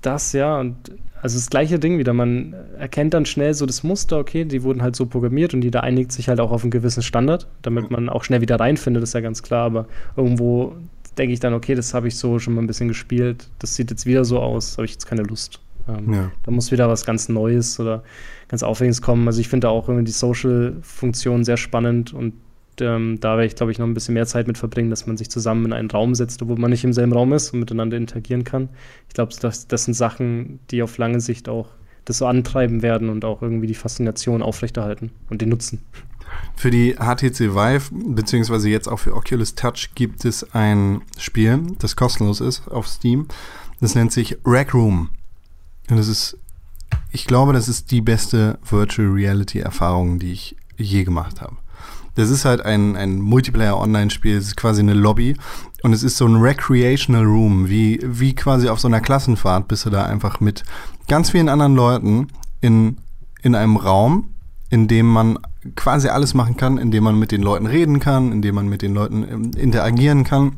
[0.00, 0.76] Das ja, und
[1.20, 2.14] also das gleiche Ding wieder.
[2.14, 5.82] Man erkennt dann schnell so das Muster, okay, die wurden halt so programmiert und jeder
[5.82, 9.12] einigt sich halt auch auf einen gewissen Standard, damit man auch schnell wieder reinfindet, ist
[9.12, 10.74] ja ganz klar, aber irgendwo
[11.16, 13.48] denke ich dann, okay, das habe ich so schon mal ein bisschen gespielt.
[13.58, 15.60] Das sieht jetzt wieder so aus, habe ich jetzt keine Lust.
[15.88, 16.30] Ähm, ja.
[16.44, 18.02] Da muss wieder was ganz Neues oder
[18.48, 19.26] ganz Aufregendes kommen.
[19.26, 22.34] Also ich finde auch irgendwie die Social-Funktion sehr spannend und
[22.80, 25.16] ähm, da werde ich, glaube ich, noch ein bisschen mehr Zeit mit verbringen, dass man
[25.16, 27.96] sich zusammen in einen Raum setzt, obwohl man nicht im selben Raum ist und miteinander
[27.96, 28.68] interagieren kann.
[29.08, 31.70] Ich glaube, das, das sind Sachen, die auf lange Sicht auch
[32.04, 35.80] das so antreiben werden und auch irgendwie die Faszination aufrechterhalten und den Nutzen.
[36.56, 41.96] Für die HTC Vive, beziehungsweise jetzt auch für Oculus Touch, gibt es ein Spiel, das
[41.96, 43.28] kostenlos ist auf Steam.
[43.80, 45.10] Das nennt sich Rec Room.
[45.88, 46.36] Und das ist,
[47.12, 51.56] ich glaube, das ist die beste Virtual Reality Erfahrung, die ich je gemacht habe.
[52.14, 55.36] Das ist halt ein, ein Multiplayer-Online-Spiel, es ist quasi eine Lobby
[55.84, 59.86] und es ist so ein Recreational Room, wie, wie quasi auf so einer Klassenfahrt bist
[59.86, 60.64] du da einfach mit
[61.06, 62.28] ganz vielen anderen Leuten
[62.60, 62.96] in,
[63.42, 64.34] in einem Raum,
[64.70, 65.38] in dem man
[65.76, 68.94] quasi alles machen kann, indem man mit den Leuten reden kann, indem man mit den
[68.94, 70.56] Leuten ähm, interagieren kann.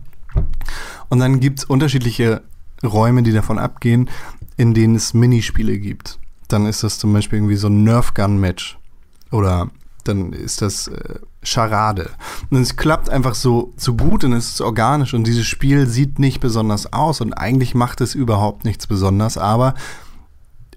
[1.08, 2.42] Und dann gibt es unterschiedliche
[2.82, 4.08] Räume, die davon abgehen,
[4.56, 6.18] in denen es Minispiele gibt.
[6.48, 8.78] Dann ist das zum Beispiel irgendwie so ein Nerf Gun Match.
[9.30, 9.70] Oder
[10.04, 12.10] dann ist das äh, Charade.
[12.50, 16.18] Und es klappt einfach so, so gut und es ist organisch und dieses Spiel sieht
[16.18, 19.74] nicht besonders aus und eigentlich macht es überhaupt nichts besonders, aber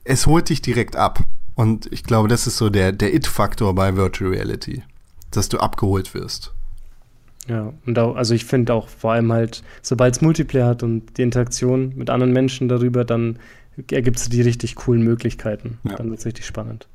[0.03, 1.19] es holt dich direkt ab.
[1.55, 4.83] Und ich glaube, das ist so der, der It-Faktor bei Virtual Reality,
[5.31, 6.53] dass du abgeholt wirst.
[7.47, 11.17] Ja, und auch, also ich finde auch vor allem halt, sobald es Multiplayer hat und
[11.17, 13.37] die Interaktion mit anderen Menschen darüber, dann
[13.91, 15.79] ergibt es die richtig coolen Möglichkeiten.
[15.83, 15.95] Ja.
[15.95, 16.87] Dann wird es richtig spannend.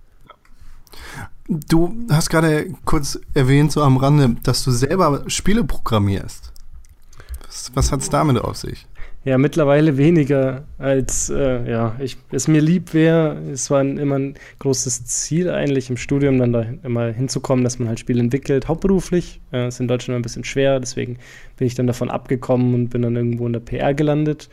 [1.49, 6.53] Du hast gerade kurz erwähnt, so am Rande, dass du selber Spiele programmierst.
[7.47, 8.87] Was, was hat es damit auf sich?
[9.25, 13.37] Ja, mittlerweile weniger als äh, ja, ich, es mir lieb wäre.
[13.53, 17.89] Es war immer ein großes Ziel eigentlich im Studium, dann da immer hinzukommen, dass man
[17.89, 19.41] halt Spiele entwickelt, hauptberuflich.
[19.53, 21.19] Äh, ist in Deutschland ein bisschen schwer, deswegen
[21.57, 24.49] bin ich dann davon abgekommen und bin dann irgendwo in der PR gelandet.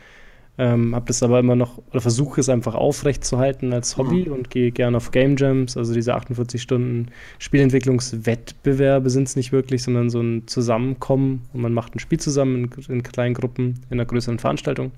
[0.58, 4.32] Ähm, habe das aber immer noch, oder versuche es einfach aufrechtzuerhalten als Hobby mhm.
[4.32, 9.82] und gehe gerne auf Game Jams, also diese 48 Stunden Spielentwicklungswettbewerbe sind es nicht wirklich,
[9.82, 13.98] sondern so ein Zusammenkommen und man macht ein Spiel zusammen in, in kleinen Gruppen, in
[14.00, 14.92] einer größeren Veranstaltung.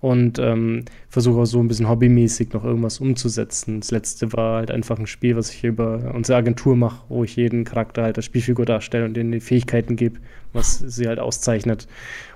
[0.00, 3.80] und ähm, versuche auch so ein bisschen hobbymäßig noch irgendwas umzusetzen.
[3.80, 7.36] Das letzte war halt einfach ein Spiel, was ich über unsere Agentur mache, wo ich
[7.36, 10.18] jeden Charakter halt als Spielfigur darstelle und denen die Fähigkeiten gebe,
[10.52, 11.86] was sie halt auszeichnet,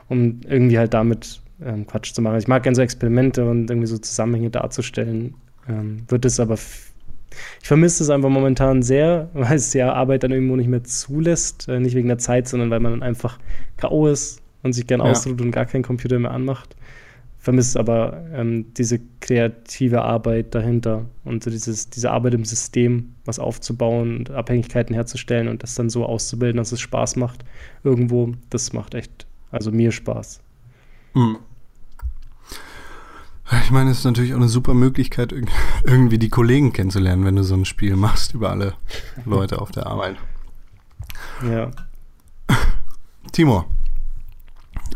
[0.09, 2.39] um irgendwie halt damit ähm, Quatsch zu machen.
[2.39, 5.35] Ich mag gerne so Experimente und irgendwie so Zusammenhänge darzustellen.
[5.69, 6.57] Ähm, wird es aber
[7.63, 11.69] ich vermisse es einfach momentan sehr, weil es die Arbeit dann irgendwo nicht mehr zulässt.
[11.69, 13.39] Äh, nicht wegen der Zeit, sondern weil man dann einfach
[13.77, 14.09] K.O.
[14.09, 15.07] ist und sich gern Ja.
[15.07, 16.77] ausruht und gar keinen Computer mehr anmacht.
[17.39, 23.41] Vermisse aber ähm, diese kreative Arbeit dahinter und so dieses, diese Arbeit im System, was
[23.41, 27.45] aufzubauen und Abhängigkeiten herzustellen und das dann so auszubilden, dass es Spaß macht.
[27.83, 30.41] Irgendwo, das macht echt, also mir Spaß.
[31.15, 31.39] Hm.
[33.61, 35.49] Ich meine, es ist natürlich auch eine super Möglichkeit, irg-
[35.85, 38.75] irgendwie die Kollegen kennenzulernen, wenn du so ein Spiel machst über alle
[39.27, 40.17] Leute auf der Arbeit.
[41.47, 41.71] Ja.
[43.33, 43.65] Timo,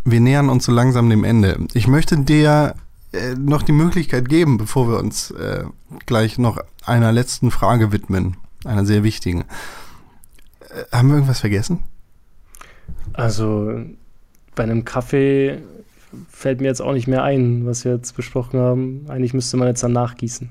[0.04, 1.58] wir nähern uns so langsam dem Ende.
[1.74, 2.74] Ich möchte dir
[3.12, 5.64] äh, noch die Möglichkeit geben, bevor wir uns äh,
[6.06, 9.44] gleich noch einer letzten Frage widmen, einer sehr wichtigen.
[10.70, 11.82] Äh, haben wir irgendwas vergessen?
[13.12, 13.80] Also
[14.54, 15.62] bei einem Kaffee
[16.28, 19.06] fällt mir jetzt auch nicht mehr ein, was wir jetzt besprochen haben.
[19.08, 20.50] Eigentlich müsste man jetzt dann nachgießen.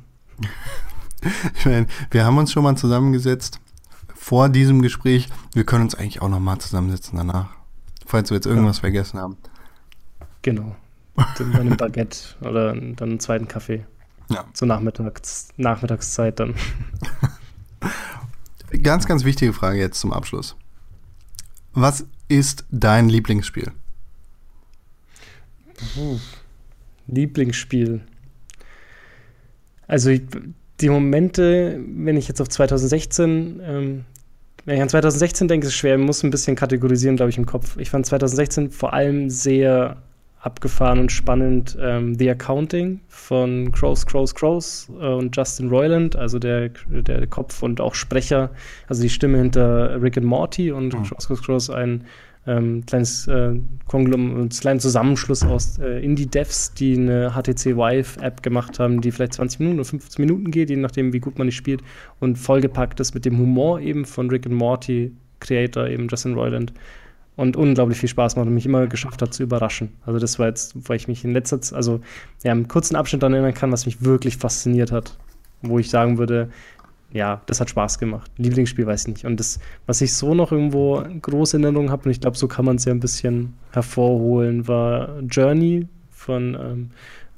[1.58, 3.60] Ich meine, wir haben uns schon mal zusammengesetzt
[4.14, 5.30] vor diesem Gespräch.
[5.54, 7.50] Wir können uns eigentlich auch noch mal zusammensetzen danach,
[8.06, 9.38] falls wir jetzt irgendwas vergessen haben.
[10.42, 10.76] Genau.
[11.38, 13.86] Dann bei einem Baguette oder dann einen zweiten Kaffee.
[14.30, 14.46] Ja.
[14.54, 16.56] Zur Nachmittags Nachmittagszeit dann.
[18.84, 20.56] Ganz, ganz wichtige Frage jetzt zum Abschluss.
[21.74, 23.72] Was ist dein Lieblingsspiel?
[27.08, 28.02] Lieblingsspiel.
[29.88, 30.12] Also
[30.82, 34.06] die Momente, wenn ich jetzt auf 2016, ähm,
[34.66, 37.38] wenn ich an 2016 denke, ist es schwer, ich muss ein bisschen kategorisieren, glaube ich,
[37.38, 37.78] im Kopf.
[37.78, 39.98] Ich fand 2016 vor allem sehr
[40.40, 46.38] abgefahren und spannend ähm, The Accounting von Crows, Crows, Crows äh, und Justin Roiland, also
[46.38, 48.52] der, der Kopf und auch Sprecher,
[48.88, 51.04] also die Stimme hinter Rick and Morty und Mhm.
[51.04, 52.06] Crows, Crows, Crows ein
[52.48, 53.56] ähm, kleines äh,
[53.88, 59.34] Konglom ein kleinen Zusammenschluss aus äh, Indie-Devs, die eine HTC Vive-App gemacht haben, die vielleicht
[59.34, 61.82] 20 Minuten oder 15 Minuten geht, je nachdem, wie gut man die spielt,
[62.20, 66.74] und vollgepackt ist mit dem Humor eben von Rick and Morty Creator, eben Justin Roiland.
[67.36, 69.90] Und unglaublich viel Spaß macht und mich immer geschafft hat zu überraschen.
[70.06, 72.00] Also das war jetzt, weil ich mich in letzter Zeit, also
[72.44, 75.18] ja, im kurzen Abschnitt daran erinnern kann, was mich wirklich fasziniert hat.
[75.62, 76.50] Wo ich sagen würde,
[77.16, 78.30] ja, das hat Spaß gemacht.
[78.36, 79.26] Lieblingsspiel weiß ich nicht.
[79.26, 82.66] Und das, was ich so noch irgendwo große Erinnerungen habe, und ich glaube, so kann
[82.66, 86.90] man es ja ein bisschen hervorholen, war Journey von ähm,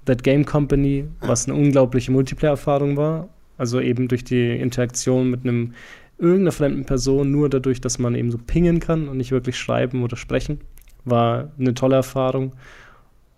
[0.05, 3.29] That Game Company, was eine unglaubliche Multiplayer-Erfahrung war.
[3.59, 5.75] Also eben durch die Interaktion mit einem
[6.17, 10.01] irgendeiner fremden Person, nur dadurch, dass man eben so pingen kann und nicht wirklich schreiben
[10.01, 10.59] oder sprechen,
[11.05, 12.53] war eine tolle Erfahrung.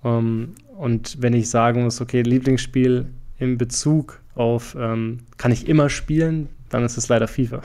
[0.06, 3.08] Ähm, und wenn ich sagen muss, okay, Lieblingsspiel
[3.40, 7.62] in Bezug auf, ähm, kann ich immer spielen, dann ist es leider FIFA.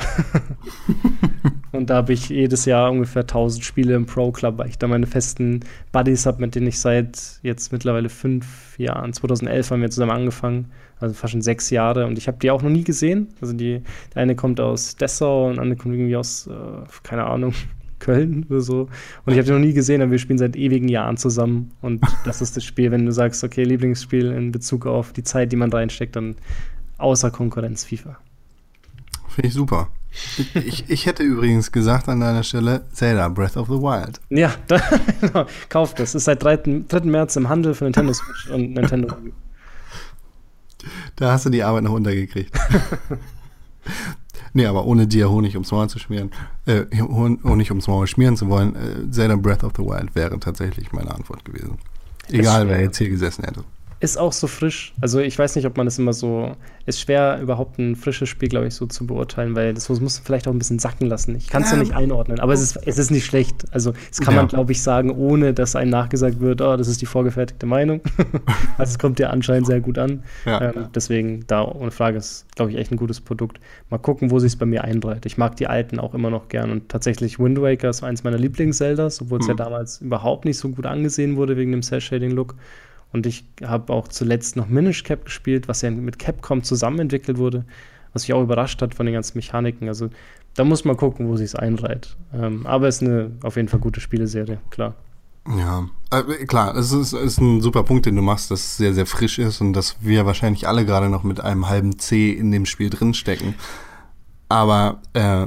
[1.73, 4.87] und da habe ich jedes Jahr ungefähr 1000 Spiele im Pro Club, weil ich da
[4.87, 5.61] meine festen
[5.93, 10.71] Buddies habe, mit denen ich seit jetzt mittlerweile fünf Jahren, 2011 haben wir zusammen angefangen,
[11.01, 13.29] also fast schon sechs Jahre und ich habe die auch noch nie gesehen.
[13.41, 13.83] Also die,
[14.15, 16.53] der eine kommt aus Dessau und der andere kommt irgendwie aus, äh,
[17.03, 17.53] keine Ahnung,
[18.05, 18.89] Köln oder so.
[19.25, 21.73] Und ich habe die noch nie gesehen, aber wir spielen seit ewigen Jahren zusammen.
[21.81, 25.53] Und das ist das Spiel, wenn du sagst, okay, Lieblingsspiel in Bezug auf die Zeit,
[25.53, 26.37] die man reinsteckt, dann
[26.99, 28.19] außer Konkurrenz FIFA.
[29.29, 29.89] Finde ich super.
[30.55, 34.21] Ich, ich hätte übrigens gesagt an deiner Stelle Zelda Breath of the Wild.
[34.29, 34.81] Ja, da,
[35.21, 36.15] genau, kauft es.
[36.15, 36.85] Ist seit 3.
[36.87, 37.01] 3.
[37.01, 39.09] März im Handel für Nintendo Switch und Nintendo.
[39.23, 39.33] Wii.
[41.17, 42.53] Da hast du die Arbeit noch untergekriegt.
[44.55, 46.31] nee, aber ohne dir Honig ums Maul zu schmieren,
[46.67, 50.41] äh, Hon- Honig ums Maul schmieren zu wollen, äh, Zelda Breath of the Wild wäre
[50.41, 51.77] tatsächlich meine Antwort gewesen.
[52.31, 53.65] Egal, wer jetzt hier gesessen hätte.
[54.05, 54.93] Ist auch so frisch.
[55.01, 56.55] Also ich weiß nicht, ob man das immer so.
[56.85, 60.11] Ist schwer, überhaupt ein frisches Spiel, glaube ich, so zu beurteilen, weil das muss man
[60.11, 61.35] vielleicht auch ein bisschen sacken lassen.
[61.37, 61.77] Ich kann es ja.
[61.79, 61.83] Ja.
[61.83, 63.65] nicht einordnen, aber es ist, es ist nicht schlecht.
[63.73, 64.43] Also das kann Ja.
[64.43, 68.03] man, glaube ich, sagen, ohne dass einem nachgesagt wird, oh, das ist die vorgefertigte Meinung.
[68.77, 70.23] also es kommt ja anscheinend sehr gut an.
[70.45, 70.61] Ja.
[70.61, 73.59] Ähm, deswegen, da ohne Frage ist, glaube ich, echt ein gutes Produkt.
[73.89, 75.25] Mal gucken, wo sich es bei mir einreiht.
[75.25, 76.71] Ich mag die alten auch immer noch gern.
[76.71, 79.59] Und tatsächlich Wind Waker ist eins meiner Lieblings-Zeldas, obwohl es ja Mhm.
[79.59, 82.57] damals überhaupt nicht so gut angesehen wurde wegen dem Cell-Shading-Look.
[83.15, 87.39] Und ich habe auch zuletzt noch Minish Cap gespielt, was ja mit Capcom zusammen entwickelt
[87.39, 87.65] wurde,
[88.13, 89.87] was mich auch überrascht hat von den ganzen Mechaniken.
[89.87, 90.11] Also
[90.55, 92.17] da muss man gucken, wo sich es einreiht.
[92.35, 94.97] Ähm, aber es ist eine auf jeden Fall gute Spieleserie, klar.
[95.47, 98.95] Ja, äh, klar, es ist, ist ein super Punkt, den du machst, dass es sehr,
[98.95, 102.51] sehr frisch ist und dass wir wahrscheinlich alle gerade noch mit einem halben C in
[102.51, 103.55] dem Spiel drinstecken.
[104.49, 105.47] Aber äh,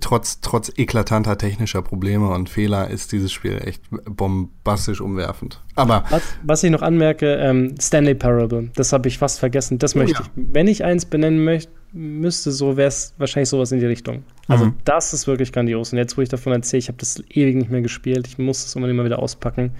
[0.00, 5.62] trotz, trotz eklatanter technischer Probleme und Fehler ist dieses Spiel echt bombastisch umwerfend.
[5.74, 9.78] Aber Was, was ich noch anmerke, ähm, Stanley Parable, das habe ich fast vergessen.
[9.78, 10.20] Das möchte ja.
[10.20, 14.24] ich, wenn ich eins benennen möchte, müsste, so wäre es wahrscheinlich sowas in die Richtung.
[14.48, 14.74] Also Mhm.
[14.84, 15.92] das ist wirklich grandios.
[15.92, 18.64] Und jetzt, wo ich davon erzähle, ich habe das ewig nicht mehr gespielt, ich muss
[18.64, 19.72] es unbedingt mal wieder auspacken,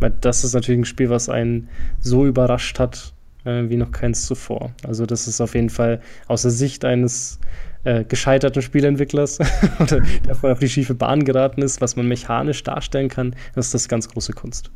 [0.00, 1.68] weil das ist natürlich ein Spiel, was einen
[2.00, 3.12] so überrascht hat,
[3.44, 4.72] äh, wie noch keins zuvor.
[4.86, 7.38] Also das ist auf jeden Fall aus der Sicht eines
[7.84, 9.38] äh, gescheiterten Spieleentwicklers,
[9.80, 13.66] oder der vorher auf die schiefe Bahn geraten ist, was man mechanisch darstellen kann, das
[13.66, 14.70] ist das ganz große Kunst.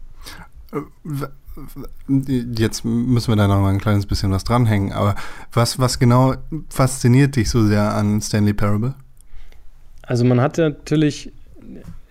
[1.04, 1.26] w-
[2.54, 4.92] jetzt müssen wir da noch mal ein kleines bisschen was dranhängen.
[4.92, 5.14] Aber
[5.52, 6.34] was, was genau
[6.68, 8.94] fasziniert dich so sehr an Stanley Parable?
[10.02, 11.32] Also man hat ja natürlich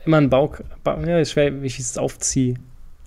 [0.05, 2.55] immer einen Bau, Bau ja, ist schwer, wie ich es aufziehe.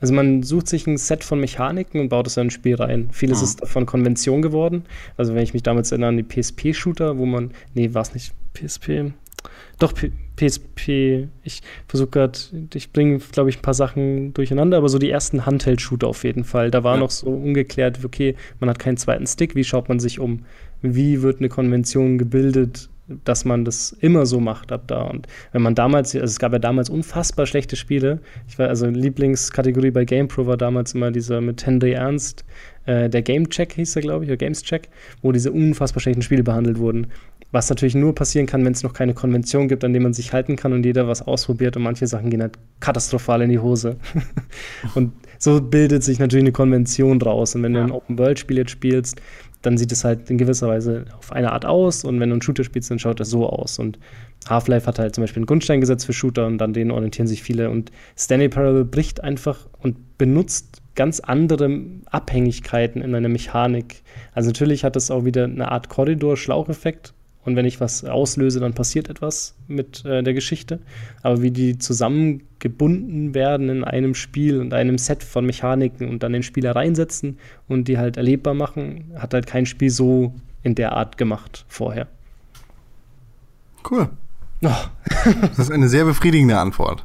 [0.00, 3.08] Also man sucht sich ein Set von Mechaniken und baut es in ein Spiel rein.
[3.12, 3.44] Vieles Mhm.
[3.44, 4.84] ist davon Konvention geworden.
[5.16, 8.32] Also wenn ich mich damals erinnere an die PSP-Shooter, wo man, nee, war es nicht
[8.54, 9.12] PSP?
[9.78, 12.38] Doch, P PSP, ich versuche gerade,
[12.74, 16.44] ich bringe, glaube ich, ein paar Sachen durcheinander, aber so die ersten Handheld-Shooter auf jeden
[16.44, 16.70] Fall.
[16.70, 17.00] Da war Ja.
[17.00, 20.44] noch so ungeklärt, okay, man hat keinen zweiten Stick, wie schaut man sich um?
[20.80, 22.88] Wie wird eine Konvention gebildet,
[23.24, 25.02] dass man das immer so macht ab da?
[25.02, 28.20] Und wenn man damals, also es gab ja damals unfassbar schlechte Spiele.
[28.48, 32.44] Ich war, also Lieblingskategorie bei GamePro war damals immer dieser mit Henry Ernst,
[32.88, 34.88] äh, der Game Check hieß er, glaube ich, oder Games Check,
[35.20, 37.08] wo diese unfassbar schlechten Spiele behandelt wurden.
[37.52, 40.32] Was natürlich nur passieren kann, wenn es noch keine Konvention gibt, an der man sich
[40.32, 43.96] halten kann und jeder was ausprobiert und manche Sachen gehen halt katastrophal in die Hose.
[44.94, 47.54] und so bildet sich natürlich eine Konvention draus.
[47.54, 49.20] Und wenn du ein Open-World-Spiel jetzt spielst,
[49.62, 52.42] dann sieht es halt in gewisser Weise auf eine Art aus und wenn du einen
[52.42, 53.78] Shooter spielst, dann schaut das so aus.
[53.78, 53.98] Und
[54.48, 57.70] Half-Life hat halt zum Beispiel ein Grundsteingesetz für Shooter und an denen orientieren sich viele.
[57.70, 64.02] Und Stanley Parable bricht einfach und benutzt ganz andere Abhängigkeiten in einer Mechanik.
[64.32, 67.14] Also natürlich hat das auch wieder eine Art Korridor-Schlaucheffekt.
[67.48, 70.80] Und wenn ich was auslöse, dann passiert etwas mit äh, der Geschichte.
[71.22, 76.34] Aber wie die zusammengebunden werden in einem Spiel und einem Set von Mechaniken und dann
[76.34, 80.92] den Spieler reinsetzen und die halt erlebbar machen, hat halt kein Spiel so in der
[80.92, 82.06] Art gemacht vorher.
[83.90, 84.10] Cool.
[84.62, 84.68] Oh,
[85.40, 87.02] Das ist eine sehr befriedigende Antwort.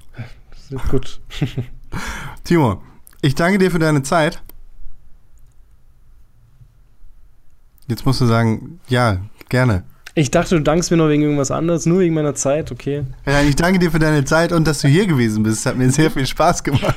[0.92, 1.22] gut.
[2.44, 2.82] Timo,
[3.22, 4.44] ich danke dir für deine Zeit.
[7.88, 9.86] Jetzt musst du sagen, ja, gerne.
[10.16, 13.04] Ich dachte, du dankst mir noch wegen irgendwas anderes, nur wegen meiner Zeit, okay.
[13.26, 15.62] Ja, ich danke dir für deine Zeit und dass du hier gewesen bist.
[15.62, 16.96] Es hat mir sehr viel Spaß gemacht.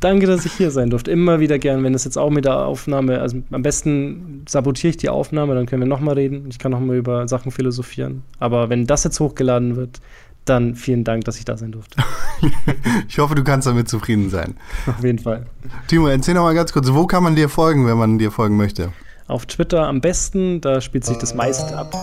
[0.00, 1.10] Danke, dass ich hier sein durfte.
[1.10, 4.96] Immer wieder gern, wenn es jetzt auch mit der Aufnahme, also am besten sabotiere ich
[4.96, 6.46] die Aufnahme, dann können wir nochmal reden.
[6.50, 8.22] Ich kann nochmal über Sachen philosophieren.
[8.38, 10.00] Aber wenn das jetzt hochgeladen wird,
[10.44, 12.02] dann vielen Dank, dass ich da sein durfte.
[13.08, 14.56] Ich hoffe, du kannst damit zufrieden sein.
[14.86, 15.46] Auf jeden Fall.
[15.86, 18.58] Timo, erzähl noch mal ganz kurz, wo kann man dir folgen, wenn man dir folgen
[18.58, 18.92] möchte?
[19.26, 21.94] Auf Twitter am besten, da spielt sich das meiste ab.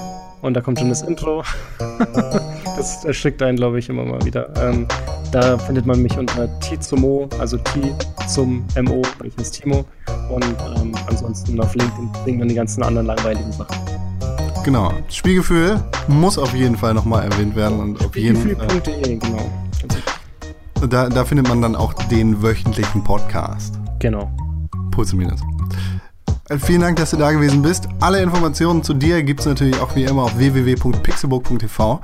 [0.44, 1.42] Und da kommt schon das Intro.
[2.76, 4.54] das erschrickt einen, glaube ich, immer mal wieder.
[4.62, 4.86] Ähm,
[5.32, 7.94] da findet man mich unter Tizumo, also T
[8.28, 9.86] zum MO, weil ich heiße Timo.
[10.30, 10.44] Und
[10.76, 13.78] ähm, ansonsten auf LinkedIn bringt man die ganzen anderen langweiligen Sachen.
[14.66, 14.92] Genau.
[15.08, 18.70] Spielgefühl muss auf jeden Fall nochmal erwähnt werden und auf jeden Fall.
[18.70, 19.50] Spielgefühl.de, genau.
[20.90, 23.80] Da, da findet man dann auch den wöchentlichen Podcast.
[24.00, 24.30] Genau.
[24.92, 25.40] Puls und Minus.
[26.50, 27.88] Äh, Vielen Dank, dass du da gewesen bist.
[28.00, 32.02] Alle Informationen zu dir gibt es natürlich auch wie immer auf www.pixelbook.tv.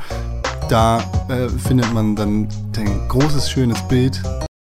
[0.70, 4.22] Da äh, findet man dann dein großes, schönes Bild